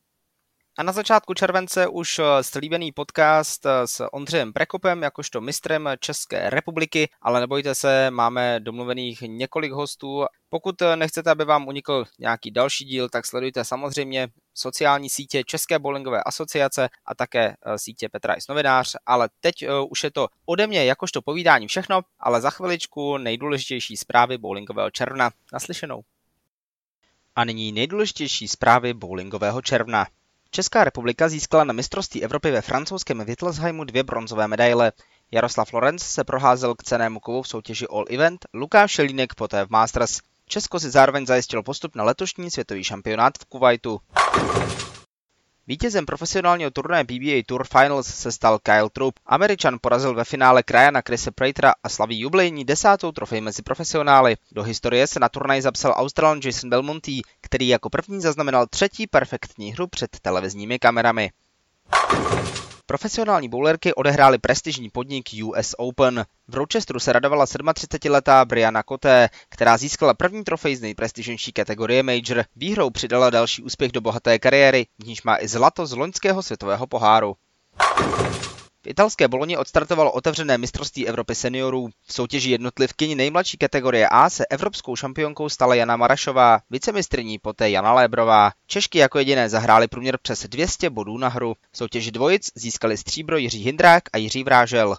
A 0.79 0.83
na 0.83 0.93
začátku 0.93 1.35
července 1.35 1.89
už 1.89 2.19
eh, 2.19 2.25
slíbený 2.43 2.93
podcast 2.93 3.67
eh, 3.67 3.87
s 3.87 4.07
Ondřejem 4.13 4.53
Prekopem, 4.53 5.03
jakožto 5.03 5.41
mistrem 5.41 5.89
České 6.01 6.51
republiky, 6.51 7.09
ale 7.23 7.41
nebojte 7.41 7.75
se, 7.75 8.11
máme 8.11 8.61
domluvených 8.61 9.21
několik 9.23 9.73
hostů. 9.73 10.25
Pokud 10.49 10.83
eh, 10.83 10.97
nechcete, 10.97 11.31
aby 11.31 11.45
vám 11.45 11.69
unikl 11.69 12.05
nějaký 12.19 12.51
další 12.51 12.85
díl, 12.85 13.09
tak 13.09 13.27
sledujte 13.27 13.65
samozřejmě 13.65 14.29
sociální 14.55 15.11
sítě 15.11 15.45
České 15.47 15.79
bowlingové 15.79 16.23
asociace 16.23 16.89
a 17.07 17.15
také 17.15 17.55
sítě 17.77 18.09
Petra 18.09 18.35
Is 18.35 18.49
novinář, 18.49 18.97
ale 19.07 19.29
teď 19.41 19.55
už 19.91 20.05
je 20.05 20.11
to 20.11 20.29
ode 20.47 20.67
mě 20.67 20.85
jakožto 20.85 21.23
povídání 21.23 21.69
všechno, 21.69 22.01
ale 22.21 22.41
za 22.41 22.51
chviličku 22.51 23.17
nejdůležitější 23.17 23.97
zprávy 23.97 24.39
bowlingového 24.39 24.91
června. 24.91 25.31
Naslyšenou. 25.53 26.03
A 27.37 27.45
nyní 27.45 27.73
nejdůležitější 27.73 28.49
zprávy 28.49 28.95
bowlingového 28.95 29.63
června. 29.63 30.07
Česká 30.55 30.85
republika 30.85 31.29
získala 31.29 31.65
na 31.65 31.73
mistrovství 31.73 32.25
Evropy 32.25 32.51
ve 32.51 32.61
francouzském 32.61 33.25
Wittelsheimu 33.25 33.85
dvě 33.85 34.03
bronzové 34.03 34.49
medaile. 34.49 34.93
Jaroslav 35.31 35.73
Lorenz 35.73 36.03
se 36.03 36.25
proházel 36.25 36.75
k 36.75 36.83
cenému 36.83 37.21
kovu 37.21 37.43
v 37.43 37.49
soutěži 37.49 37.87
All 37.87 38.05
Event, 38.11 38.47
Lukáš 38.55 38.91
Šelínek 38.91 39.35
poté 39.35 39.67
v 39.67 39.71
Masters. 39.71 40.21
Česko 40.47 40.81
si 40.81 40.91
zároveň 40.91 41.27
zajistil 41.27 41.63
postup 41.63 41.95
na 41.95 42.05
letošní 42.05 42.51
světový 42.51 42.85
šampionát 42.85 43.39
v 43.39 43.45
Kuwaitu. 43.45 44.01
Vítězem 45.67 46.07
profesionálního 46.07 46.71
turnaje 46.71 47.05
PBA 47.05 47.43
Tour 47.47 47.65
Finals 47.65 48.07
se 48.07 48.33
stal 48.33 48.59
Kyle 48.59 48.91
Troop. 48.91 49.15
Američan 49.27 49.79
porazil 49.81 50.15
ve 50.15 50.25
finále 50.25 50.63
krajana 50.63 51.03
Chrisa 51.07 51.31
Pratera 51.31 51.75
a 51.83 51.89
slaví 51.89 52.21
jubilejní 52.21 52.65
desátou 52.65 53.13
trofej 53.13 53.41
mezi 53.41 53.63
profesionály. 53.63 54.37
Do 54.53 54.63
historie 54.63 55.07
se 55.07 55.21
na 55.21 55.29
turnaj 55.29 55.61
zapsal 55.61 55.95
Australan 55.97 56.41
Jason 56.45 56.71
Belmonte, 56.71 57.13
který 57.41 57.69
jako 57.69 57.91
první 57.91 58.21
zaznamenal 58.21 58.67
třetí 58.67 59.07
perfektní 59.07 59.73
hru 59.73 59.87
před 59.87 60.11
televizními 60.23 60.79
kamerami. 60.79 61.31
Profesionální 62.93 63.49
bowlerky 63.49 63.95
odehrály 63.95 64.39
prestižní 64.39 64.91
podnik 64.91 65.25
US 65.45 65.75
Open. 65.79 66.25
V 66.49 66.55
Rochesteru 66.55 67.01
se 67.01 67.13
radovala 67.13 67.45
37-letá 67.45 68.45
Brianna 68.45 68.83
Koté, 68.83 69.29
která 69.49 69.77
získala 69.77 70.15
první 70.15 70.45
trofej 70.45 70.77
z 70.77 70.81
nejprestižnější 70.81 71.53
kategorie 71.53 72.03
Major. 72.03 72.45
Výhrou 72.57 72.91
přidala 72.91 73.31
další 73.31 73.63
úspěch 73.63 73.93
do 73.93 74.01
bohaté 74.01 74.39
kariéry, 74.39 74.87
v 74.99 75.07
níž 75.07 75.23
má 75.23 75.37
i 75.41 75.49
zlato 75.49 75.87
z 75.87 75.93
loňského 75.93 76.43
světového 76.43 76.87
poháru. 76.87 77.37
V 78.85 78.87
italské 78.87 79.29
Boloni 79.29 79.57
odstartovalo 79.57 80.13
otevřené 80.13 80.59
mistrovství 80.59 81.09
Evropy 81.09 81.35
seniorů. 81.35 81.89
V 82.07 82.13
soutěži 82.13 82.51
jednotlivkyni 82.51 83.15
nejmladší 83.15 83.57
kategorie 83.57 84.09
A 84.09 84.31
se 84.31 84.47
evropskou 84.47 84.97
šampionkou 84.97 85.49
stala 85.49 85.75
Jana 85.75 85.97
Marašová, 85.97 86.61
vicemistrní 86.71 87.39
poté 87.39 87.71
Jana 87.71 87.95
Lébrová. 87.95 88.53
Češky 88.67 88.99
jako 88.99 89.19
jediné 89.19 89.49
zahráli 89.49 89.89
průměr 89.89 90.19
přes 90.23 90.47
200 90.47 90.91
bodů 90.91 91.19
na 91.19 91.29
hru. 91.29 91.55
V 91.73 91.77
soutěži 91.77 92.11
dvojic 92.11 92.51
získali 92.55 92.97
stříbro 92.97 93.37
Jiří 93.37 93.65
Hindrák 93.65 94.03
a 94.13 94.19
Jiří 94.19 94.45
Vrážel. 94.45 94.97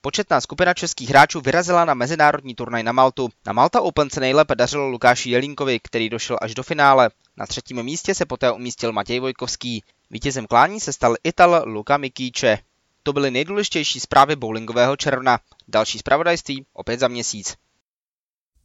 Početná 0.00 0.40
skupina 0.40 0.74
českých 0.74 1.08
hráčů 1.08 1.40
vyrazila 1.40 1.84
na 1.84 1.94
mezinárodní 1.94 2.54
turnaj 2.54 2.82
na 2.82 2.92
Maltu. 2.92 3.28
Na 3.46 3.52
Malta 3.52 3.80
Open 3.80 4.10
se 4.10 4.20
nejlépe 4.20 4.54
dařilo 4.54 4.88
Lukáši 4.88 5.30
Jelínkovi, 5.30 5.80
který 5.82 6.10
došel 6.10 6.38
až 6.42 6.54
do 6.54 6.62
finále. 6.62 7.10
Na 7.36 7.46
třetím 7.46 7.82
místě 7.82 8.14
se 8.14 8.26
poté 8.26 8.52
umístil 8.52 8.92
Matěj 8.92 9.20
Vojkovský. 9.20 9.82
Vítězem 10.10 10.46
klání 10.46 10.80
se 10.80 10.92
stal 10.92 11.16
Ital 11.24 11.62
Luka 11.66 11.96
Mikíče. 11.96 12.58
To 13.02 13.12
byly 13.12 13.30
nejdůležitější 13.30 14.00
zprávy 14.00 14.36
bowlingového 14.36 14.96
června. 14.96 15.38
Další 15.68 15.98
zpravodajství 15.98 16.66
opět 16.72 17.00
za 17.00 17.08
měsíc. 17.08 17.54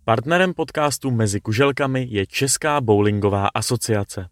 Partnerem 0.06 0.54
podcastu 0.54 1.12
Mezi 1.12 1.41
kuželkami 1.41 2.08
je 2.10 2.25
Česká 2.27 2.82
bowlingová 2.82 3.47
asociace. 3.47 4.30